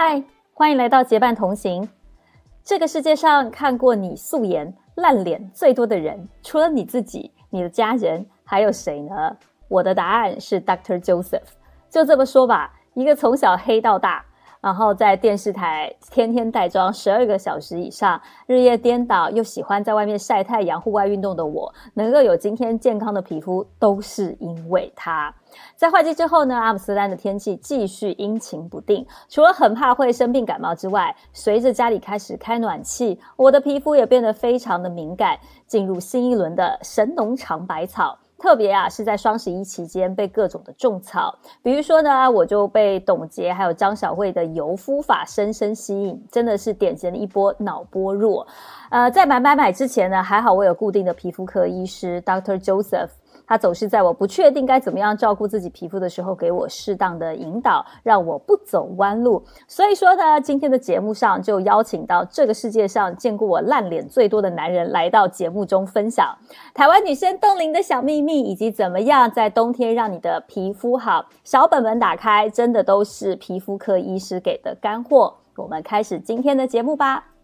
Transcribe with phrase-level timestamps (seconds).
[0.00, 0.22] 嗨，
[0.54, 1.88] 欢迎来到结伴同行。
[2.62, 9.36] 这个世界上看过你素颜烂脸最多的人，除了你自己、你的家人，还有谁呢？
[9.66, 11.02] 我的答案是 Dr.
[11.02, 11.42] Joseph。
[11.90, 14.24] 就这么说吧，一个从小黑到大。
[14.60, 25.34] 然后在电视台天天带妆十二个小时以上，日夜颠倒，又喜欢在外面晒太阳、户外运动的我，能够有今天健康的皮肤，都是因为它。
[25.76, 38.18] 在换季之后呢，阿姆斯丹的天气继续阴晴不定，除了很怕会生病感冒之外，随着家里开始开暖气，我的皮肤也变得非常的敏感，进入新一轮的神农尝百草。
[38.38, 48.46] 特别啊，是在双十一期间被各种的种草，比如说呢，我就被董洁还有张小慧的油敷法深深吸引，真的是典型的一波脑波弱。
[48.90, 53.10] 呃，在买买买之前呢，还好我有固定的皮肤科医师 Doctor Joseph。
[53.48, 59.42] 他总是在我不确定该怎么样照顾自己皮肤的时候，给我适当的引导，让我不走弯路。
[59.66, 66.36] 所以说呢，今天的节目上就邀请到这个世界上见过我烂脸最多的男人来到节目中分享
[66.74, 71.24] 台湾女生冻龄的小秘密，以及怎么样在冬天让你的皮肤好。
[71.42, 75.34] 小本本打开，真的都是皮肤科医师给的干货。
[75.56, 77.37] 我们开始今天的节目吧。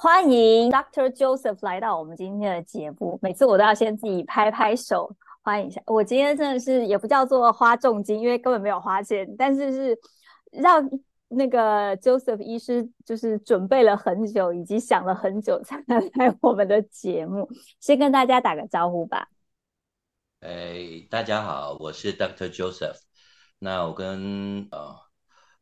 [0.00, 1.10] 欢迎 Dr.
[1.10, 3.18] Joseph 来到我们今天的节目。
[3.20, 5.82] 每次我都要先自己拍拍手，欢迎一下。
[5.86, 9.98] 我今天真的是也不叫做花重金，因为根本没有花钱，但是是
[10.52, 10.88] 让
[11.26, 17.50] 那个 Joseph 医师就是准备了很久，以及想了很久才来我们的节目。
[17.80, 19.26] 先跟大家打个招呼吧。
[20.38, 22.48] 哎，大家好，我是 Dr.
[22.48, 23.00] Joseph。
[23.58, 24.94] 那我跟呃，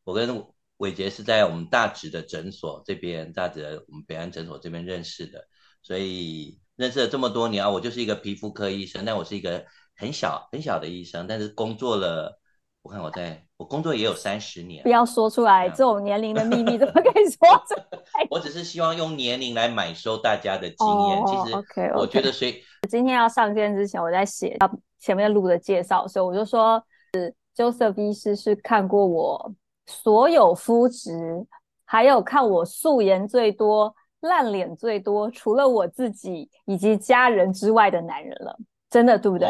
[0.03, 0.45] 我跟。
[0.77, 5.43] 伟杰是在我们大直的诊所这边，大直我们北安诊所这边认识的，
[5.81, 12.39] 所以认识了这么多年啊，我就是一个皮肤科医生，但我是一个很小很小的医生，但是工作了，
[12.83, 18.27] 我看我在我工作也有三十年，不要说出来这种年龄的秘密， 怎么可以说出来？
[18.29, 21.25] 我只是希望用年龄来买收大家的经验。
[21.25, 24.55] 其实，OK，我觉得，所以今天要上线之前，我在写
[24.99, 26.83] 前面录的介绍，所以我就说，
[27.13, 29.53] 是 Joseph 医师是看过我。
[29.87, 31.47] 所有肤质，
[31.85, 38.57] 还有看我素颜最多、烂脸最多，除了我自己以及家人之外的男人了，
[38.89, 39.47] 真的对不对？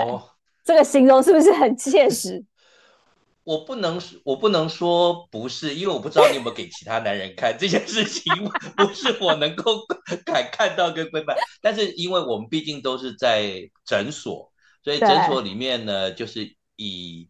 [0.63, 2.45] 这个形容是不是很切实？
[3.43, 8.31] 我不能，我不能说不是，因为我不知道你有没有给其他男人看这件事情，
[8.77, 9.79] 不是我能够
[10.23, 11.35] 敢看到跟规范。
[11.61, 14.51] 但是因为我们毕竟都是在诊所，
[14.83, 17.27] 所以诊所里面呢，就是以。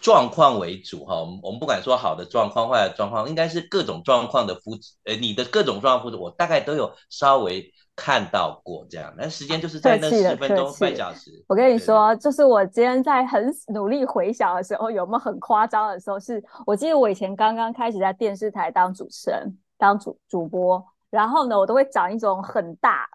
[0.00, 9.12] 状况为主哈，我们我们不管说好的状况、坏的状况，应该是各种状况的肤质，呃，你的各种状况肤质，我大概都有稍微看到过这样。
[9.16, 11.30] 那时间就是在那十分钟、半小时。
[11.48, 16.18] 我跟你说，就是我今天在很努力回想的时候，有没有很夸张的时候？
[16.18, 23.08] 是我记得我以前刚刚开始在电视台当主持人、当主主播，然后呢，我都会长一种很大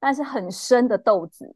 [0.00, 1.52] 但是很深的痘子。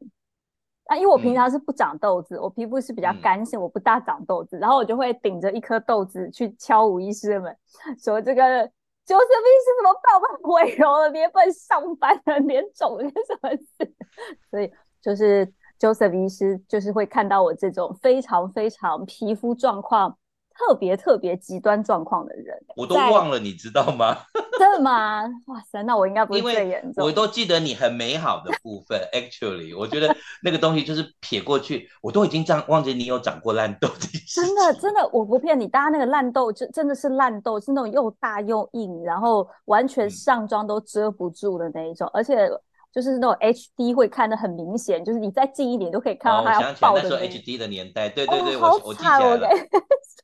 [0.89, 7.55] 那因为我平常是不长痘子，我皮肤是比较干性，我不大长痘子，然后我就会顶着一颗痘子去敲吴医师门，
[8.01, 10.21] 说这个 Joseph 医师怎么办？
[10.43, 13.95] 我毁容了，连不能上班了，脸肿了，什么事？
[14.49, 14.71] 所以
[15.01, 20.17] 就是 Joseph 医师就是会看到我这种非常非常皮肤状况。
[20.57, 24.17] 特别特别极端状况的人，我都忘了，你知道吗？
[24.57, 25.23] 真的吗？
[25.45, 27.05] 哇塞，那我应该不是最严重。
[27.05, 28.99] 我都记得你很美好的部分。
[29.13, 34.07] Actually，我觉得那个东西就是撇过去，我都已经这样忘记你有长过烂痘的。
[34.27, 42.49] 真的，真的，我不骗你，大家那个烂痘就真的是烂痘，是那种又大又硬，然后完全上妆都遮不住的那一种，而且。
[42.89, 47.03] 就是那种 HD 会看得很明显，就是你再近一点都可以看到它要爆的。
[47.03, 49.47] 那时候 HD 的年代，对对对，我我记起来了。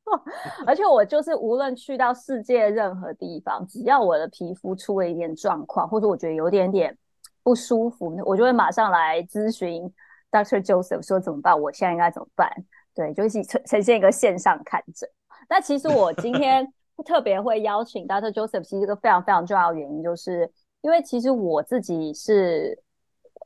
[0.67, 6.97] 而且我就是无论去到世界任何地方，只要我的皮肤出了一点状况，或者我觉得有点点
[7.43, 9.83] 不舒服，我就会马上来咨询
[10.31, 11.59] Doctor Joseph 说怎么办？
[11.59, 12.49] 我现在应该怎么办？
[12.93, 15.09] 对，就是呈呈现一个线上看诊。
[15.49, 16.67] 那其实我今天
[17.05, 20.51] 特别会邀请 Doctor Joseph，其实一个非常非常重要的原因就是。
[20.83, 22.77] 因为其实我自己是，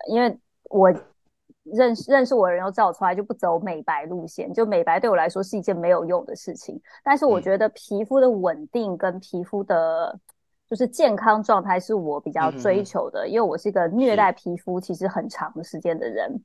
[0.10, 0.36] 因为
[0.72, 0.92] 我
[1.74, 4.54] 认识认识我的人都知道，我从来就不走美白路线。
[4.54, 6.80] 就美白对我来说是一件没有用的事情。
[7.04, 10.18] 但是我觉得皮肤的稳定跟皮肤的，
[10.70, 13.28] 就是健康状态是我比较追求的。
[13.28, 16.42] 因为我是一个虐待皮肤其实很长时间的人。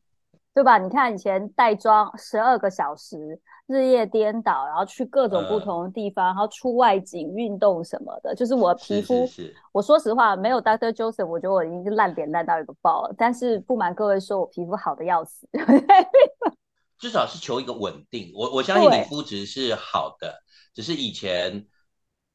[0.54, 0.76] 对吧？
[0.76, 9.54] 你看以前带妆十二个小时，日夜颠倒，然后去各种不同的地方，然后出外景、运动什么的，就是我皮肤是。
[9.72, 13.14] 我说实话，没有 Doctor Joseph，我觉得我已经是烂脸烂到一个爆了。
[13.16, 15.48] 但是不瞒各位说，我皮肤好的要死。
[16.98, 18.30] 至少是求一个稳定。
[18.34, 20.42] 我我相信你肤质是好的，
[20.74, 21.66] 只是以前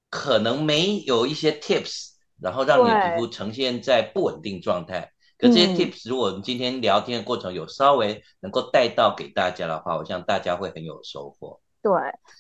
[0.10, 5.12] 可能没有一些 tips，然后让你的皮肤呈现在不稳定状态。
[5.38, 11.60] 可这些 tips，如果我们今天聊天的过程有稍微能够带到给大家的话，我想大家会很有收获。
[11.82, 11.92] 对，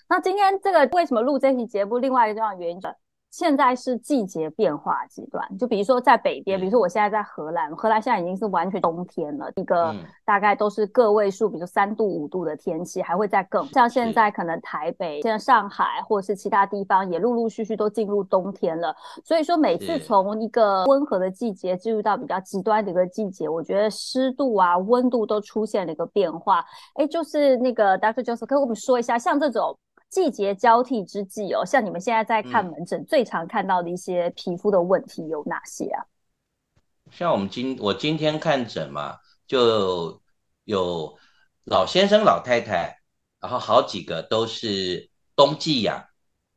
[0.09, 1.99] 那今天这个为什么录这期节目？
[1.99, 2.79] 另外一个重要原因。
[3.29, 9.93] 现在是季节变化极端，就比如说在北边，比如说我现在在荷兰，荷兰现在已经是完全冬天了，一个
[10.25, 13.63] 大概都是个位数，比如说三度五度的天气，还会再更。
[13.67, 18.95] 像现在可能台北、现在上海或者是其他地方也陆陆续续都进入冬天了。
[19.23, 26.65] 所以说每次从一个温和的季节进入到比较极端的一个季节，我觉得湿度啊、温度都出现了一个变化。
[26.95, 28.23] 哎，就是那个 Dr.
[28.23, 29.77] Joseph，可以跟我们说一下，像这种。
[30.09, 36.05] 季节交替之际哦，像你们现在在看门诊，最常看到的一些皮肤的问题有哪些啊？
[37.11, 39.17] 像我们今我今天看诊嘛，
[39.47, 40.21] 就
[40.63, 41.17] 有
[41.65, 42.99] 老先生、老太太，
[43.39, 46.05] 然后好几个都是冬季痒、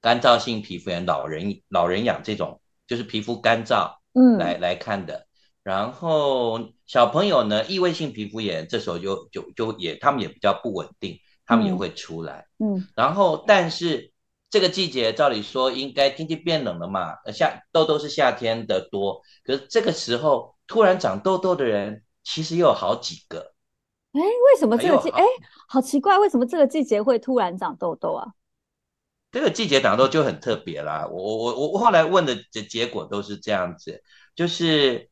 [0.01, 5.27] 干燥性皮肤炎，老人老人痒这种，就是皮肤干燥，嗯，来来看的。
[5.63, 11.19] 然后小朋友呢，异位性皮肤炎，这时候就就就也他们也比较不稳定。
[11.51, 14.13] 他们也会出来，嗯，然后但是
[14.49, 23.53] 这个季节照理说应该天气变冷了嘛，夏痘痘是夏天的多，可是这个时候突然长痘痘的人其实又有好几个，
[24.13, 25.25] 哎，为什么这个季哎
[25.67, 28.29] 好奇怪，为什么这个季节会突然长痘痘啊？
[29.33, 34.05] 这个季节长痘就很特别啦，我我我我后来问的结结果都是这样子，
[34.37, 35.11] 就是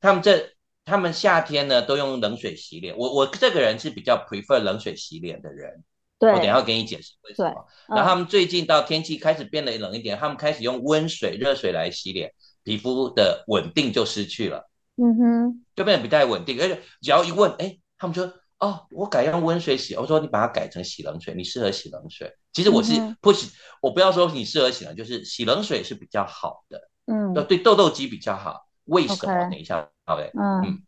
[0.00, 0.54] 他们这。
[0.84, 5.82] 他们夏天呢都用冷水洗脸，我我这个人是比较 prefer 冷水洗脸的人，
[6.18, 7.66] 对，我等下给你解释为什么。
[7.88, 12.32] 然后他们最近到天气开始变得冷一点，他们开始用温水、热水来洗脸，
[12.62, 16.60] 皮肤的稳定就失去了，嗯哼，就变得不太稳定。
[16.60, 22.32] 而且只要一问，哎，他们说哦，我改用温水洗，我说你把它改成洗冷水，你适合洗冷水。
[22.52, 28.63] 其实我是不洗，我不要说你适合洗冷，就是洗冷水是比较好的，嗯，对痘痘肌比较好。
[28.84, 29.50] 为什么？
[29.50, 30.30] 等一下，好嘞。
[30.34, 30.82] 嗯，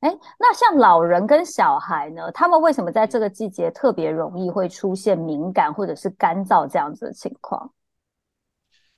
[0.00, 2.30] 哎，那像老人跟小孩呢？
[2.32, 7.72] 他们为什么在这个季节特别容易会出现敏感或者是干燥这样子的情况？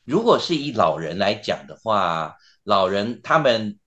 [0.05, 3.79] 如果是以老人来讲的话，老人他们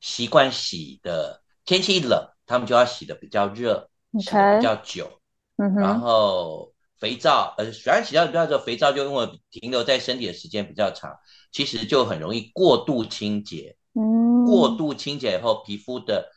[0.00, 3.88] 习惯洗的，天气一冷，他们就要洗的比较热，
[4.18, 5.08] 洗的比较久。
[5.56, 11.14] 嗯然后肥皂，呃，虽然洗的比较久，肥皂就因为停留在身体的时间比较长。
[11.52, 16.28] 其实就很容易过度清洁，嗯，过度清洁以后，皮肤的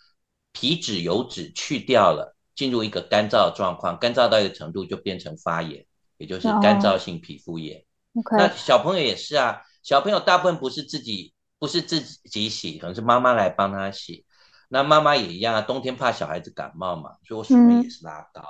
[0.52, 5.84] 皮脂油脂去掉了，进入一个干燥的状况，干燥到一个程度就变成发炎，
[6.18, 7.84] 也就是干燥性皮肤炎。
[8.32, 14.24] 那小朋友也是啊，小朋友大部分不是自己不是自己洗，可能是妈妈来帮他洗。
[14.70, 18.44] 那妈妈也一样啊，冬天怕小孩子感冒嘛，所以我水温也是拉高，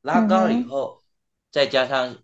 [0.00, 1.02] 拉高了以后，
[1.56, 2.14] 再加上。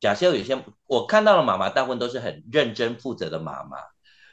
[0.00, 3.76] 假设有些我看到了妈妈，大部分都是很认真负责的妈妈，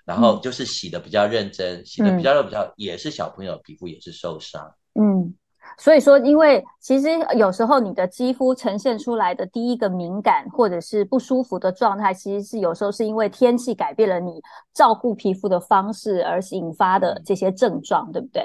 [0.05, 4.73] 然后就是洗的比较认真，洗的比较比较，也是小朋友皮肤也是受伤。
[4.97, 5.35] 嗯，
[5.77, 14.41] 所以说，因为其实有时候你的肌肤呈现出来的第一个敏感或者是不舒服的状态，其实是有时候是因为天气改变了你
[14.73, 18.41] 照顾皮肤的方式而引发的这些症状，对不对？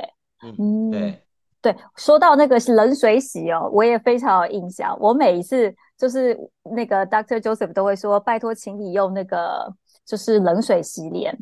[0.58, 1.22] 嗯，对。
[1.62, 4.98] 对，说到那个冷水洗哦，我也非常有印象。
[4.98, 6.36] 我每一次就是
[6.74, 9.72] 那个 Doctor Joseph 都会说，拜托，请你用那个
[10.04, 11.38] 就是冷水洗脸，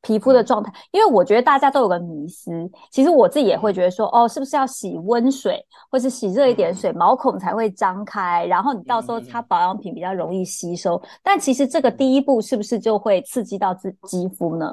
[0.00, 0.72] 皮肤的状态。
[0.92, 2.52] 因为我觉得大家都有个迷思，
[2.92, 11.02] 其实我自己也会觉得说，哦，是不是要洗温水，或是洗热一点水，毛孔才会张开，然后你到时候擦保养品比较容易吸收。
[11.20, 14.72] 但其实这个第一步是不是就会刺激到自肌肤呢？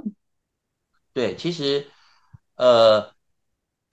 [1.12, 1.88] 对，其实
[2.58, 3.04] 呃。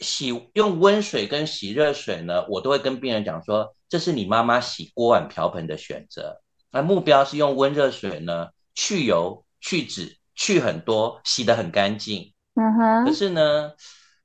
[0.00, 6.40] 洗用温水跟洗热水呢，我都会跟病人讲说，这是你妈妈洗锅碗瓢盆的选择。
[6.70, 12.32] 那目标是用温热水呢，去油、去脂、去很多，洗得很干净。
[12.54, 13.06] 嗯哼。
[13.06, 13.72] 可是呢，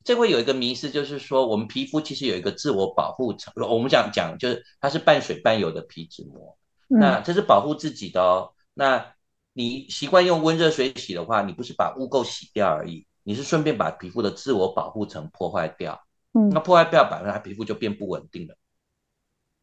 [0.03, 8.51] 这会有一个迷思，就是说我们皮肤其实有一个自我保护层，我们想讲就是它是半水半油的皮脂膜，那这是保护自己的哦。
[8.73, 9.13] 那
[9.53, 13.07] 你习惯用温热水洗的话，你不是把污垢洗掉而已。
[13.23, 18.55] 你是顺便把皮肤的自我保护层破坏掉，嗯，那破坏掉，百分它皮肤就变不稳定了。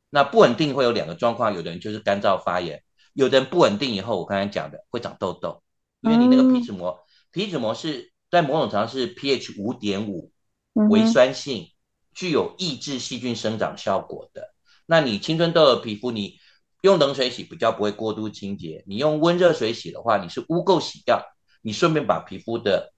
[0.09, 5.62] 那不稳定会有两个状况，有的人就是干燥发炎，有的人不稳定以后，我刚才讲的会长痘痘，
[6.00, 6.99] 因为你那个皮脂膜，
[7.31, 10.33] 皮脂膜是在某种程度上是 pH 五点五，
[10.73, 11.69] 微酸性，
[12.12, 14.52] 具有抑制细菌生长效果的。
[14.87, 16.38] 那你青春痘的皮肤，你
[16.83, 21.23] 用冷水洗比较不会过度清洁，你用温热水洗的话，你是污垢洗掉，
[21.62, 22.93] 你顺便把皮肤的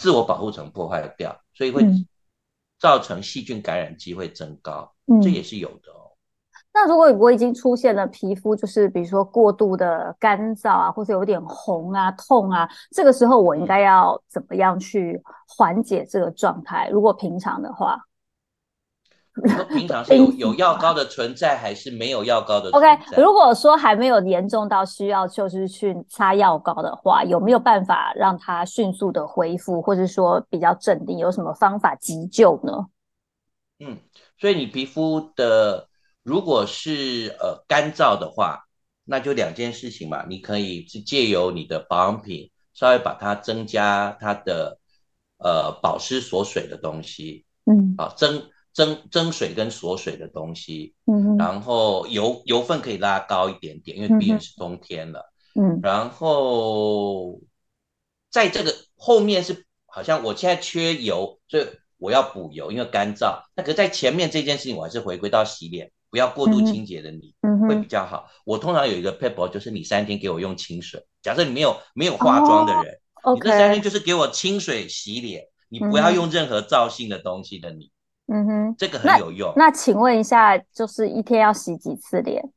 [0.00, 1.86] 自我保护层破坏掉，所以会
[2.78, 4.90] 造成细菌感染机会增高，
[5.22, 6.10] 这也是有的哦。
[6.72, 16.88] 那如果我已经出现了皮肤就是比如说过度的干燥啊，或者有点红啊、痛啊，这个时候我应该要怎么样去缓解这个状态？
[16.88, 18.02] 如果平常的话。
[19.48, 31.18] 说平常是有 有药膏的存在，还是没有药膏的？OK，如果说还没有严重到需要就是去擦药膏的话，有没有办法让它迅速的恢复，或者说比较镇定？
[31.18, 32.86] 有什么方法急救呢？
[33.78, 33.98] 嗯，
[34.38, 35.88] 所以你皮肤的
[36.22, 38.64] 如果是呃干燥的话，
[39.04, 44.78] 那就两件事情嘛，你可以是借由你的保养品稍微把它增加它的
[45.38, 48.42] 呃保湿锁水的东西，嗯，啊增。
[48.72, 57.40] 蒸蒸水跟锁水的东西，嗯，然后油油分可以拉高一点点，因为毕竟是冬天了，嗯，然后
[58.30, 61.66] 在这个后面是好像我现在缺油，所以
[61.98, 63.42] 我要补油，因为干燥。
[63.56, 67.34] 那可在前面这件事情，我还是回归到洗脸，不要过度清洁的你，
[67.68, 68.30] 会比较好。
[68.44, 71.04] 我通常有一个 paper，就是你三天给我用清水。
[71.22, 73.00] 假设你没有没有化妆的人，
[73.34, 77.90] 你这三天就是给我清水洗脸，你不要用任何皂性的东西的你。
[78.32, 79.52] 嗯哼，这个很有用。
[79.56, 82.48] 那请问一下，就是一天要洗几次脸？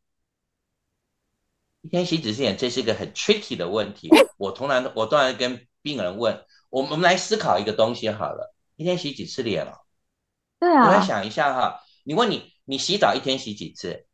[1.82, 4.08] 一天洗几次脸，这是一个很 tricky 的问题。
[4.38, 9.84] 我通常我通常跟病人问，我们我们来思考一个东西好了，一天洗几次脸了？
[10.60, 11.80] 对啊，我来想一下哈。
[12.03, 14.06] 你问你，你洗澡一天洗几次？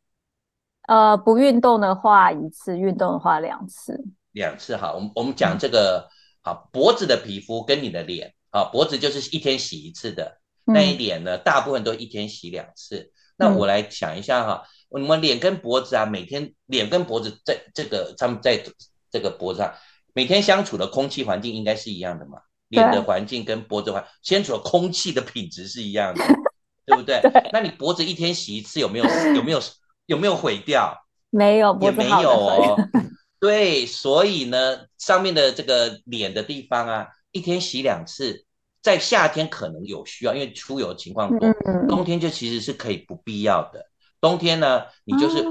[0.88, 4.02] 呃，不运动的话一次，运动的话两次。
[4.32, 6.08] 两次哈，我们我们讲这个
[6.40, 10.39] 啊，脖子的皮肤跟你的脸啊，脖子就是一天洗一次的。
[10.72, 13.12] 那一脸呢，大部分都一天洗两次。
[13.36, 18.62] 那我来想一下哈，我们脸跟脖子啊，每天脸跟脖子在这个他们在
[19.10, 19.74] 这个脖子上
[20.12, 22.38] 每天相处的空气环境应该是一样的嘛？
[22.68, 26.22] 脸的环境跟脖子环相处的空气的品质是一样的，
[26.86, 27.20] 对不对？
[27.52, 29.60] 那你脖子一天洗一次，有没有 有没有
[30.06, 30.94] 有没有毁掉？
[31.30, 32.76] 没有，也没有哦。
[33.40, 38.44] 对，所以呢，上面的这个脸的地方啊，一天洗两次。
[38.82, 41.52] 在夏天可能有需要，因为出游情况多。
[41.88, 43.86] 冬天就其实是可以不必要的。
[44.20, 45.44] 冬天呢，你就是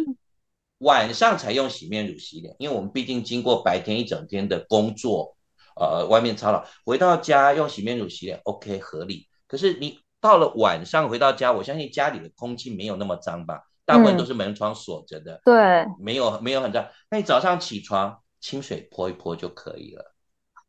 [0.80, 5.36] 晚上才用洗面乳洗脸，因为我们毕竟经过白天一整天的工作，
[5.76, 9.28] 呃，外面操劳，回到家用洗面乳洗脸，OK 合理。
[9.48, 13.64] 可是你到了晚上回到家，我相信家里的空气没有那么脏吧？
[13.86, 16.88] 大部分都是门窗锁着的，对，没有没有很脏。
[17.10, 20.14] 那你早上起床清水泼一泼就可以了。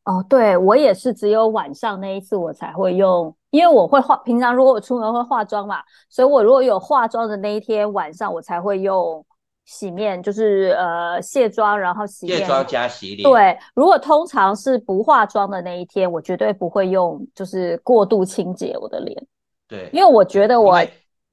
[0.04, 9.24] 哦，对我也是，只有晚上那一次我才会用，因为我会化，平常如果我出门会化妆嘛，所以我如果有化妆的那一天晚上，我才会用
[9.66, 13.22] 洗面，就是呃卸妆然后洗卸妆加洗脸。
[13.22, 19.26] 对，如果通常是不化妆的那一天，我绝对不会用，就是过度清洁我的脸。
[19.68, 20.74] 对，因为我觉得我，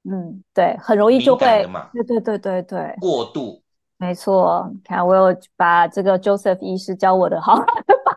[0.04, 3.60] 嗯，对，很容易就会，对对对对对，过度。
[4.00, 7.56] 没错，看我有把这个 Joseph 医师教我的好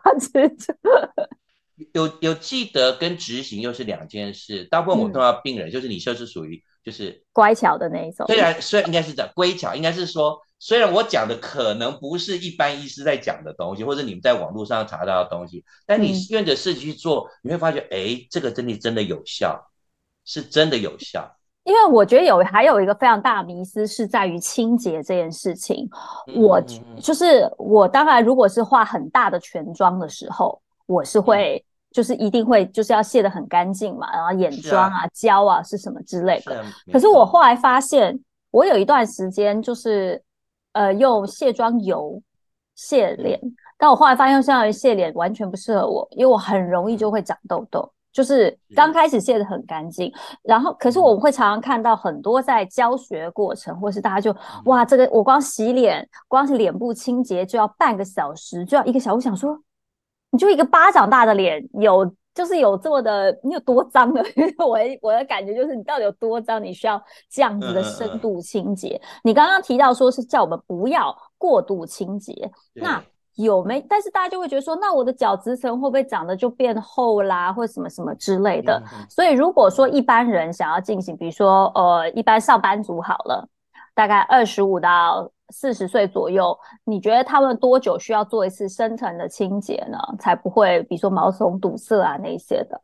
[1.94, 4.64] 有有记得跟执行又是两件事。
[4.64, 8.26] 大部分我碰到病人，就是你就是属于就是乖巧的那一种。
[8.26, 19.72] 虽然虽然应该是讲乖巧，应该是说虽然我讲的可能不是一般医师在讲的东西，或者你们在网络上查到的东西，但你愿着事情去做，你会发觉，哎，这个真的真的有效，
[20.24, 21.36] 是真的有效。
[21.64, 25.88] 因为我觉得有还有一个非常大的迷思是在于清洁这件事情。
[26.34, 26.60] 我
[27.00, 36.64] 就是我，当然如果是化很大的全妆的时候，我是会就是一定会就是要卸的很干净嘛，然后眼妆啊、胶啊是什么之类的。
[36.92, 38.18] 可是我后来发现，
[38.50, 40.20] 我有一段时间就是
[40.72, 42.20] 呃用卸妆油
[42.74, 43.38] 卸脸，
[43.78, 47.92] 但我后来发现相当于卸脸完全不适合我，因为我很容易就会长痘痘。
[48.12, 59.14] 就是刚开始卸的很干净，然后可是我们会常常看到很多在教学过程，或是大家就哇，这个我光洗脸，光是脸部清洁就要半个小时，就要一个小时。
[59.16, 59.58] 我想说，
[60.30, 62.04] 你就一个巴掌大的脸，有
[62.34, 64.22] 就是有这么的，你有多脏 的？
[64.58, 69.00] 我我的感觉就是你到底有多脏，你需要这样子的深度清洁。
[69.24, 73.02] 你刚刚提到说是叫我们不要过度清洁，那。
[73.36, 73.80] 有没？
[73.88, 78.82] 但是大家就会觉得说，那我的角质层会不会长得就变厚啦，或什么什么之类的？
[79.08, 83.48] 所以如果说一般人想要进行，比如说呃，一般上班族好了，
[83.94, 89.98] 大概二十五到四十岁左右，你觉得他们多久需要做一次深层的清洁呢？
[90.18, 92.78] 才不会比如说毛孔堵塞啊那些的？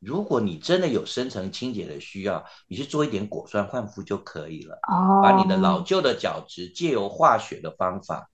[0.00, 4.78] 如果你真的有深层清洁的需要，你去做一点果酸焕肤就可以了。
[4.88, 8.30] 哦，把你的老旧的角质借由化学的方法。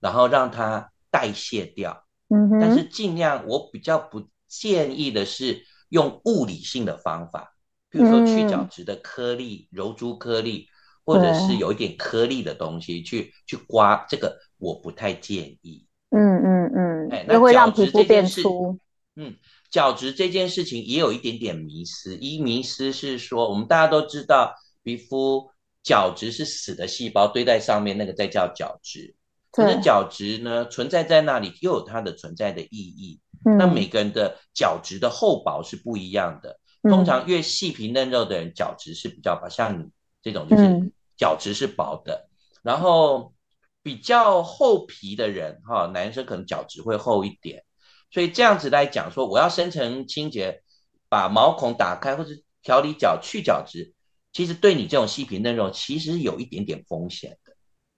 [0.00, 7.54] 然后让它代谢掉，嗯但是尽量我比较不建议的是用物理性的方法，
[7.88, 10.66] 比如说去角质的颗粒、柔珠颗粒，
[11.04, 15.86] 或者是有一点颗粒的东西去去刮，这个我不太建议。
[16.10, 18.78] 嗯嗯嗯，哎，那会让皮肤变粗。
[19.16, 19.36] 嗯，
[19.70, 22.16] 角质这件事情也有一点点迷思。
[22.16, 25.50] 一迷思是说，我们大家都知道，皮肤
[25.82, 29.14] 角质是死的细胞堆在上面，那个在叫角质。
[29.52, 33.20] 可是角质呢，存在在那里又有它的存在的意义。
[33.42, 36.58] 那每个人的角质的厚薄是不一样的。
[36.82, 39.90] 通常越细皮嫩肉的人，角质是比较薄，像你
[40.22, 42.28] 这种就是角质是薄的。
[42.62, 43.34] 然后
[43.82, 47.64] 比较厚皮的人，哈，男生可能角质会厚一点。
[48.10, 50.62] 所以这样子来讲，说我要深层清洁，
[51.08, 52.30] 把毛孔打开或者
[52.62, 53.94] 调理角去角质，
[54.32, 57.49] 其实对你这种细皮嫩肉，其实有一点点风险的，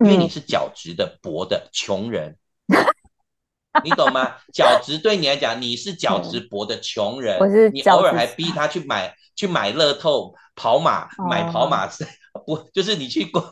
[0.05, 2.37] 因为你是角质的薄的穷人。
[3.85, 4.37] 你懂吗？
[4.53, 7.39] 角质对你来讲，你是角质薄的穷人，
[7.73, 11.89] 你偶尔还逼他去买去买乐透、跑马、买跑马
[12.45, 13.49] 不就是你去过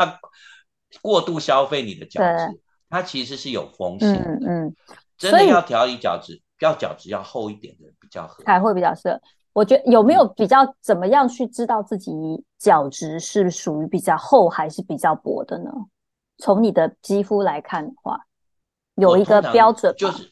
[1.00, 4.46] 过度消费你的角质，它其实是有风险的。
[4.46, 4.74] 嗯，
[5.16, 9.18] 真的要调理角质，要角质要厚一点的比较合，才会比较适合。
[9.54, 12.12] 我觉得有没有比较怎么样去知道自己
[12.58, 15.70] 角质是属于比较厚还是比较薄的呢？
[16.40, 18.26] 从你的肌肤来看的话。
[18.96, 20.30] 有一个标准，就是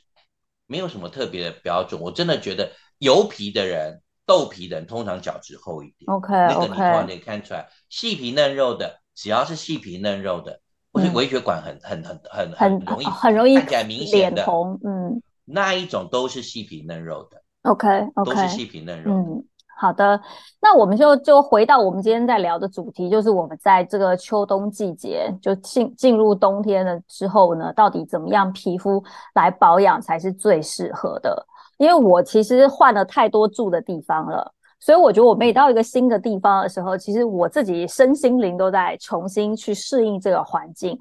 [0.66, 1.98] 没有什么特别的标准。
[1.98, 6.10] 我真的觉得油皮的人、豆皮的人通常角质厚一点。
[6.10, 10.60] OK，那个你突然可以看出来，细皮嫩肉的，只要是细皮嫩肉的，
[10.92, 17.42] 或是微血管很很很很很容易很容易看起来明显的脸红，嗯，那一种都是细皮嫩肉的。
[17.62, 19.12] OK，OK，都是细皮嫩肉。
[19.14, 19.44] 嗯。
[19.80, 20.20] 好的，
[20.60, 29.00] 那我们就就回到我们今天在聊的主题，就是我们在这个秋冬季节就进进入冬天了之后呢，到底怎么样皮肤
[29.36, 31.46] 来保养才是最适合的？
[31.76, 40.98] 因为我其实换了太多住的地方了，所以我觉得我每到一个新的地方的时候，其实我自己身心灵都在重新去适应这个环境，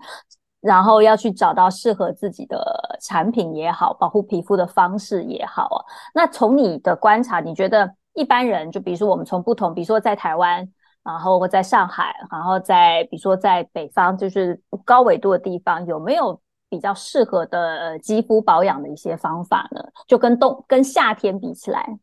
[0.61, 2.63] 然后要去找到适合自己的
[3.01, 5.83] 产品也好，保护皮肤的方式也好。
[6.13, 7.91] 那从你的观察，你觉得？
[8.17, 10.67] 一般人就比如说我们从不同，比如说在台湾，
[11.03, 19.79] 然后在上海，然后在比如说在北方，就是高纬度的地方，有没有比较适合的肌肤保养的一些方法呢？
[20.07, 21.99] 就跟冬跟夏天比起来，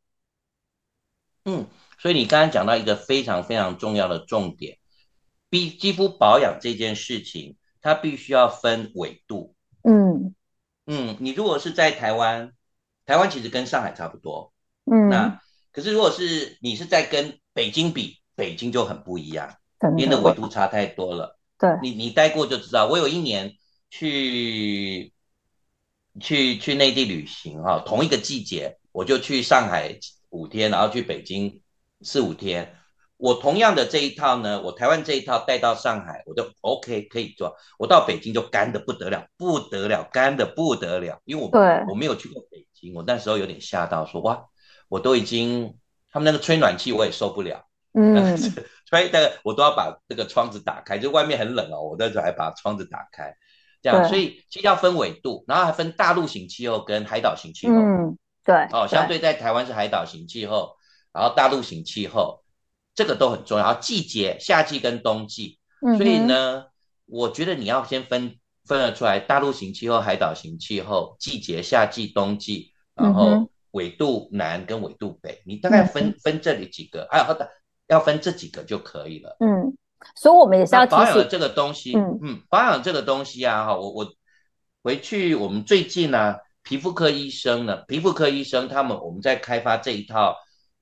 [1.47, 1.67] 嗯，
[1.99, 4.79] 所以你刚刚讲到一个非常非常重要的重点，
[5.51, 9.57] 肌肌肤保养这件事情，它必须要分纬度。
[9.83, 10.33] 嗯
[10.87, 12.53] 嗯，你如果是在台湾，
[13.05, 14.53] 台湾其实跟上海差不多，
[14.85, 15.41] 嗯，那。
[15.75, 19.53] 可是，如果是你是在跟北京比，北京就很不一样，
[19.99, 21.37] 因为纬度差太多了。
[21.59, 22.87] 对，你你待过就知道。
[22.87, 23.57] 我有一年
[23.91, 25.13] 去
[26.21, 29.99] 去去内地旅行啊，同一个季节，我就去上海
[30.31, 31.61] 五天，然后去北京
[32.03, 32.77] 四五天。
[33.17, 37.57] 我同样的这一套呢，我台湾这一套带到上海，我就 OK 可以做。
[37.81, 41.21] 我到北京就干的不得了，不得了，干的不得了。
[41.25, 41.51] 因为我
[41.89, 44.47] 我没有去过北京，我那时候有点吓到，说哇。
[44.95, 45.75] 我都已经，
[46.13, 48.39] 他们那个吹暖气我也受不了，嗯，
[48.89, 53.35] 吹的我都要把这个窗子打开，就外面很冷哦，我那时候还把窗子打开，
[53.83, 60.77] 这样，所以其实要分纬度，然后还分大陆型气候跟海岛型气候，嗯，对，哦，相对在台湾是海岛型气候，
[61.13, 62.45] 然后大陆型气候，
[62.95, 65.59] 这个都很重要，然后季节，夏季跟冬季，
[65.99, 66.67] 所以呢，
[67.07, 73.51] 我觉得你要先分分得出来，大陆型气候、海岛型气候，季节，夏季、冬季，然后。
[73.75, 77.51] 纬度南跟纬度北，你大概分分这里几个，还有的
[77.89, 79.37] 要分这几个就可以了。
[79.41, 79.77] 嗯，
[80.15, 81.93] 所以我们也是要保养这个东西。
[81.97, 84.15] 嗯嗯，保养这个东西啊，哈，我我
[84.85, 90.37] 回去我们最近呢，皮肤科医生呢，皮肤科医生他们我们在开发这一套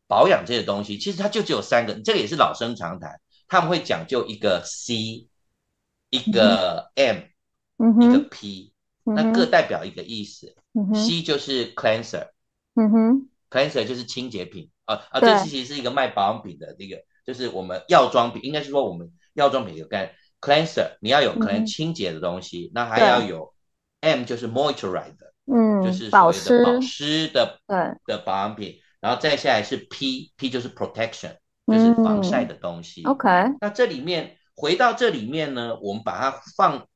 [0.07, 5.29] 保养这些东西，其实它就只有三个，这个也是老生常谈，他们会讲究一个 C，
[6.11, 7.17] 一个 M，
[8.03, 8.75] 一个 P，
[9.05, 10.55] 那各代表一个意思。
[10.95, 12.29] C 就是 cleanser。
[12.75, 23.53] 嗯哼，cleanser 就是清洁品啊啊，这其实是一个卖保养品的这个，就是我们药妆品，应该是说我们药妆品有干 cleanser，你要有可能清洁的东西，那还要有
[24.01, 27.77] M 就是 moisturizer，嗯，就是所谓的保湿的对。
[28.07, 33.03] 的保养品，然后再下来是 P，P 就是 protection，就是防晒的东西。
[33.05, 33.29] OK，
[33.61, 36.87] 那这里面回到这里面呢，我们把它放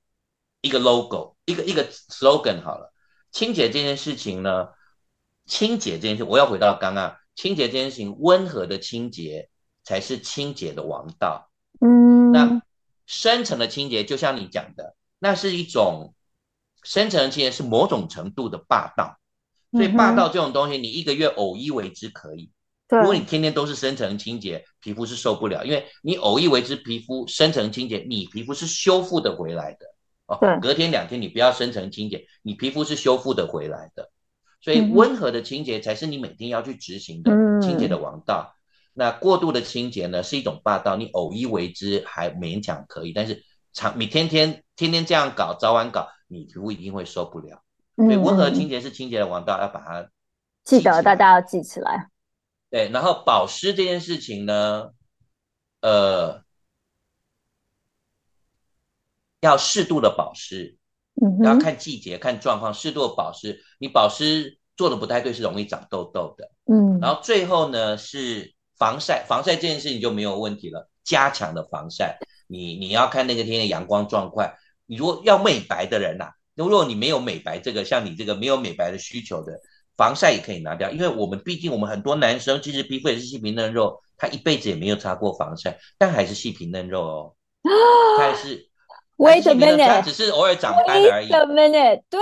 [0.62, 2.94] 一个 logo，一个一个 slogan 好了，
[3.30, 4.68] 清洁这件事情呢。
[5.46, 9.48] 清洁这件事，我要回到刚刚，清洁这件事情，温和的清洁
[9.84, 11.48] 才是清洁的王道。
[11.80, 12.62] 嗯，那
[13.06, 16.14] 深层的清洁，就像你讲的，那是一种
[16.82, 19.18] 深层的清洁，是某种程度的霸道。
[19.72, 22.50] 所以霸道这种东西，你一个月偶一为之可以，
[22.88, 29.86] 对如果你天天都是深层清洁，皮肤是受不了，因为你偶一为之皮肤深层清洁，你皮肤是修复的回来的。
[30.26, 34.10] 哦对，隔天两天你不要深层清洁，你皮肤是修复的回来的。
[34.66, 38.56] 所以温和的清洁才是你每天要去执行的嗯清洁的王道。
[38.94, 47.62] 那过度的清洁呢，是一种霸道，你偶一为之还勉强可以，但是长你天天天天这样搞，早晚搞，你皮肤一定会受不了。
[47.94, 50.10] 所以嗯温和嗯清洁是清洁的王道，要把它
[50.64, 52.10] 记得大家要记起来。
[52.68, 54.90] 对，然后保湿这件事情呢，
[55.80, 56.42] 呃，
[59.38, 60.85] 要适度的保湿，要
[61.22, 63.60] 嗯哼，看季节、看状况，适度的保湿。
[63.78, 66.50] 你保湿做的不太对，是容易长痘痘的。
[66.66, 72.18] 嗯，然后最后呢是防晒，防晒这件事情就没有问题了，加强的防晒。
[72.46, 74.52] 你你要看那个天的阳光状况。
[74.86, 79.58] 你如果要美白的人呐、如果你没有美白这个，像你这个没有美白的需求的，
[79.96, 87.34] 防晒也可以拿掉，因为我们毕竟我们很多男生其实皮肤也是细皮嫩肉，他一辈子也没有擦过防晒，但还是细皮嫩肉哦，
[88.16, 88.68] 他还是
[89.16, 91.30] Wait a minute 只是偶尔长斑而已。
[91.30, 91.36] Wait。
[91.36, 92.20] a minute，对，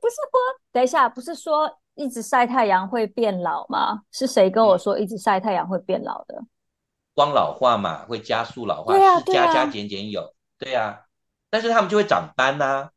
[0.00, 0.40] 不是说
[0.72, 4.02] 等一下，不是说一直晒太阳会变老吗？
[4.12, 6.42] 是谁跟我说一直晒太阳会变老的？
[7.14, 11.00] 光老化嘛，会加速老化，对啊是加对啊加减减有，对啊，
[11.50, 12.90] 但是他们就会长斑呐、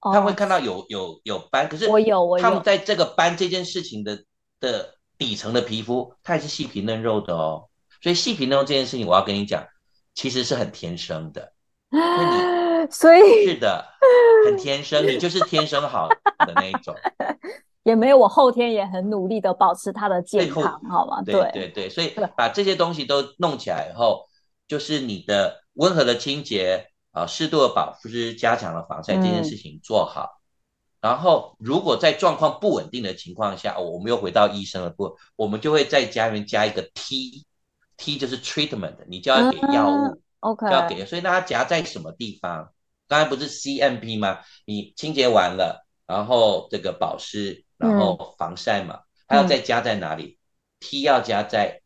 [0.00, 2.42] 哦他们会看到有有有斑，可是我有我有。
[2.42, 4.24] 他们在这个斑这件事情的
[4.60, 7.68] 的底层的皮肤，它也是细皮嫩肉的哦，
[8.02, 9.66] 所以细皮嫩肉这件事情，我要跟你讲，
[10.14, 11.50] 其实是很天生的，
[12.90, 13.84] 所以是的，
[14.46, 16.94] 很天生，你就是天生好的那一种，
[17.84, 21.22] 也没有我后天也很努力的保持它的健康，好吗？
[21.22, 24.26] 对对对，所以把这些东西都弄起来以后，
[24.68, 30.40] 就是你的温和的清洁啊，适度的保湿，加强了防晒这件嗯事情做好。
[31.00, 41.06] 然后，如果在状况不稳定的情况下，哦我们又回到医生的部分，我们就会在家里面加一个 T，T 就是 treatment，你就要给药物，，OK，就要给。
[41.06, 42.72] 所以那它夹在什么地方？
[43.08, 44.38] 刚才不是 CMP 吗？
[44.64, 50.38] 你清洁完了，然后这个保湿，然后防晒嘛，还要再加在哪里
[50.80, 51.82] ？T 要加在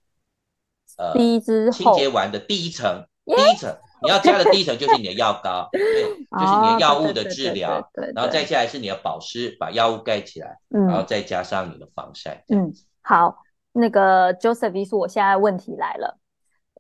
[0.96, 12.44] 呃第一支清洁完的第一层，第一层你要加的第一层就是你的药膏， 对，就是你的药物的治疗，哦对对对对对然后再下来是你的保湿，把药物盖起来，然后嗯再加上你的防晒。
[12.48, 16.19] 嗯，好，那个 Joseph 我现在问题来了。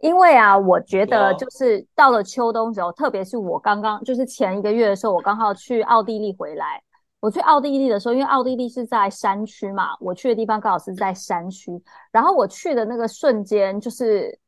[0.00, 6.82] 因为啊，我觉得就是到了秋冬时候，特别是我刚刚就是前一个月的时候，我刚好去奥地利回来。
[7.20, 11.70] 我去奥地利的时候，因为奥地利是在山区嘛，我去的地方刚好是在山区。
[12.10, 14.38] 然后我去的那个瞬间，就是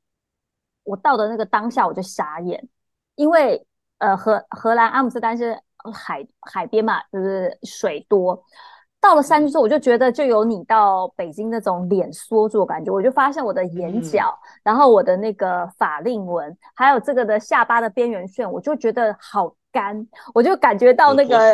[0.85, 2.67] 我到的那个当下，我就傻眼，
[3.17, 3.67] 因为
[3.99, 5.55] 呃荷荷兰阿姆斯特丹是
[5.93, 8.43] 海海边嘛，就是水多。
[9.03, 21.53] 到了山区之后，我就觉得就有你到北京那种脸缩住的感觉，我就发现我的眼角，然后我的那个法令纹，还有这个的下巴的边缘线，我就觉得好干，我就感觉到那个？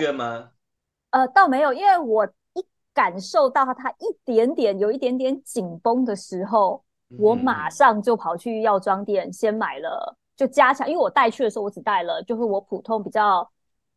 [1.11, 6.85] 呃，倒没有，因为我一感受到它一点点有一点点紧绷的时候，
[7.19, 7.39] 我嗯。
[7.43, 13.51] 马上就跑去药妆店先买了，就加强，因为我带去的时候我只带了就是我普通比较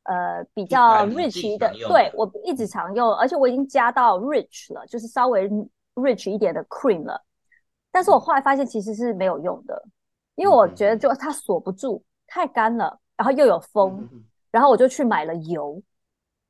[0.03, 5.49] 呃比较 rich 的，对我一直常用，而且我已经加到 rich 了，就是稍微
[5.95, 7.21] rich 一点的 cream 了，
[7.91, 9.83] 但是我后来发现其实是没有用的，
[10.35, 14.07] 因为我觉得就它锁不住，太干了，然后又有风。
[14.51, 15.81] 然后我就去买了油，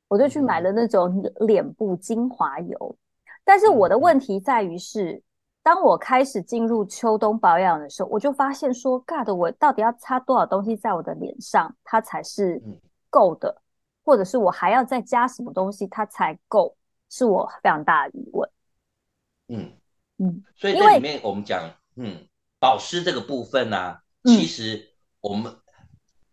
[0.08, 0.64] 我就去买嗯。
[0.64, 2.96] 了那种脸部精华油。
[3.44, 4.00] 但是我的嗯。
[4.00, 5.22] 问题在于是，
[5.62, 12.76] 当我开始进入秋冬保养的时候，我就发现说，God，我到底要擦多少东西在我的脸上，它才是嗯
[13.12, 13.60] 够的，
[14.02, 16.74] 或者是我还要再加什么东西它才够，
[17.10, 18.50] 是我非常大的疑问。
[19.48, 19.72] 嗯
[20.16, 22.26] 嗯，所以这里面我们讲，嗯，
[22.58, 25.54] 保湿这个部分呢、其实我们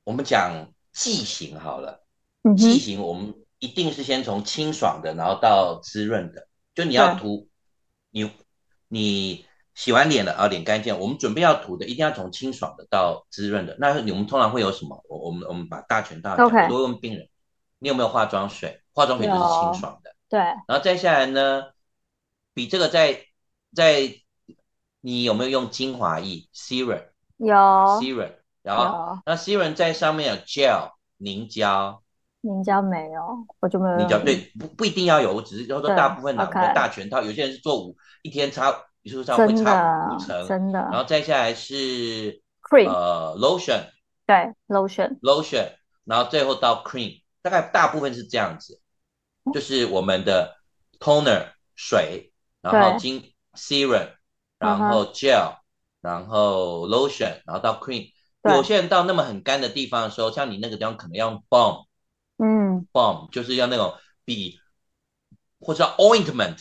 [0.05, 2.05] 我们讲剂型好了。
[2.43, 6.47] 嗯剂哼，型我们一定是先从清爽的，然后到滋润的。
[6.73, 7.49] 就你要对涂，
[8.11, 8.31] 你
[8.87, 9.45] 你
[9.79, 13.77] 洗完脸了啊，脸干净，我们准备要涂的，一定要从清爽的到滋润的。
[13.79, 15.01] 那我们通常会有什么？
[15.07, 16.63] 我我们我们把大全套讲，OK。
[16.63, 17.29] 我都会问病人，
[17.77, 18.81] 你有没有化妆水？
[18.91, 20.13] 化妆水就是清爽的。
[20.27, 21.63] 对，然后再下来呢，
[22.53, 23.21] 比这个在
[23.73, 24.13] 在
[24.99, 27.05] 你有没有用精华液？Serum
[27.37, 27.55] 有。
[27.55, 32.03] Serum，然后那 serum 在上面有 gel 凝胶。
[32.41, 38.73] 凝胶没有，我就没有用你讲对，不不一定要有，我只是说对大部分的 OK 大全套，有些人是做五一天擦，
[39.09, 40.79] 比如说会真擦五的层，真的。
[40.79, 43.83] 然后再下来是 cream 呃 lotion
[44.25, 45.71] 对 lotion lotion，
[46.03, 48.79] 然后最后到 cream，大概大部分是这样子，
[49.53, 50.55] 就是我们的
[50.99, 52.99] toner 水，然后对。
[52.99, 54.11] 精 serum
[54.59, 55.57] 然嗯后 gel，
[56.01, 58.11] 然后 lotion，然后到 cream。
[58.43, 58.55] 对。
[58.55, 61.85] 有些人到那么很干的地方的时候，像你那个地方可能要用 balm，balm
[63.25, 64.59] 嗯，就是要那种比
[65.59, 66.57] 或者叫 ointment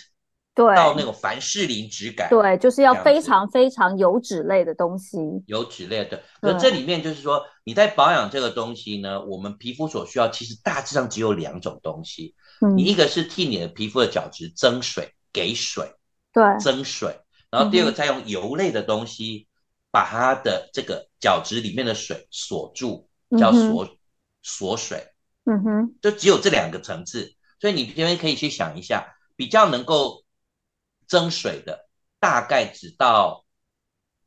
[0.59, 5.17] 对，到那种凡士林质感，对，就是要非常非常油脂类的东西。
[5.47, 6.21] 油脂类的。
[6.41, 15.95] 可对这里面就是说，你在保养这个东西呢，我们皮肤所需要其实大致上只有两种东西，嗯你，一个是替你的皮肤的角质增水，给水
[16.33, 17.21] 对，增水，
[17.53, 19.47] 然后第二个再用油类的东西
[19.93, 23.89] 把它的这个角质里面的水锁住，叫锁
[24.43, 25.07] 锁水。
[25.45, 30.25] 嗯哼，就只有这两个层次，所以你这边可以去想一下，比较能够
[31.09, 31.89] 增水的，
[32.21, 33.45] 大概只到